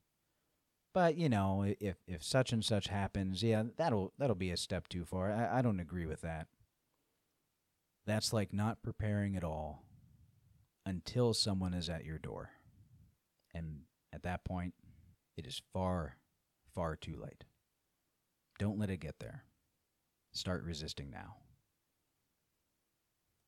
but 0.94 1.18
you 1.18 1.28
know, 1.28 1.66
if 1.80 1.98
if 2.08 2.24
such 2.24 2.54
and 2.54 2.64
such 2.64 2.88
happens, 2.88 3.44
yeah, 3.44 3.64
that'll 3.78 4.14
that'll 4.18 4.36
be 4.36 4.52
a 4.52 4.58
step 4.58 4.88
too 4.88 5.04
far. 5.04 5.32
I, 5.32 5.60
I 5.60 5.62
don't 5.62 5.80
agree 5.80 6.06
with 6.06 6.22
that. 6.22 6.48
That's 8.06 8.32
like 8.34 8.54
not 8.54 8.82
preparing 8.82 9.36
at 9.36 9.44
all 9.44 9.84
until 10.86 11.34
someone 11.34 11.74
is 11.74 11.90
at 11.90 12.06
your 12.06 12.18
door. 12.18 12.52
And 13.54 13.82
at 14.14 14.24
that 14.24 14.46
point, 14.46 14.74
it 15.38 15.48
is 15.48 15.62
far, 15.74 16.18
far 16.74 16.96
too 16.96 17.20
late. 17.22 17.44
Don't 18.58 18.80
let 18.80 18.90
it 18.90 18.98
get 18.98 19.20
there. 19.20 19.44
Start 20.34 20.64
resisting 20.64 21.10
now. 21.10 21.38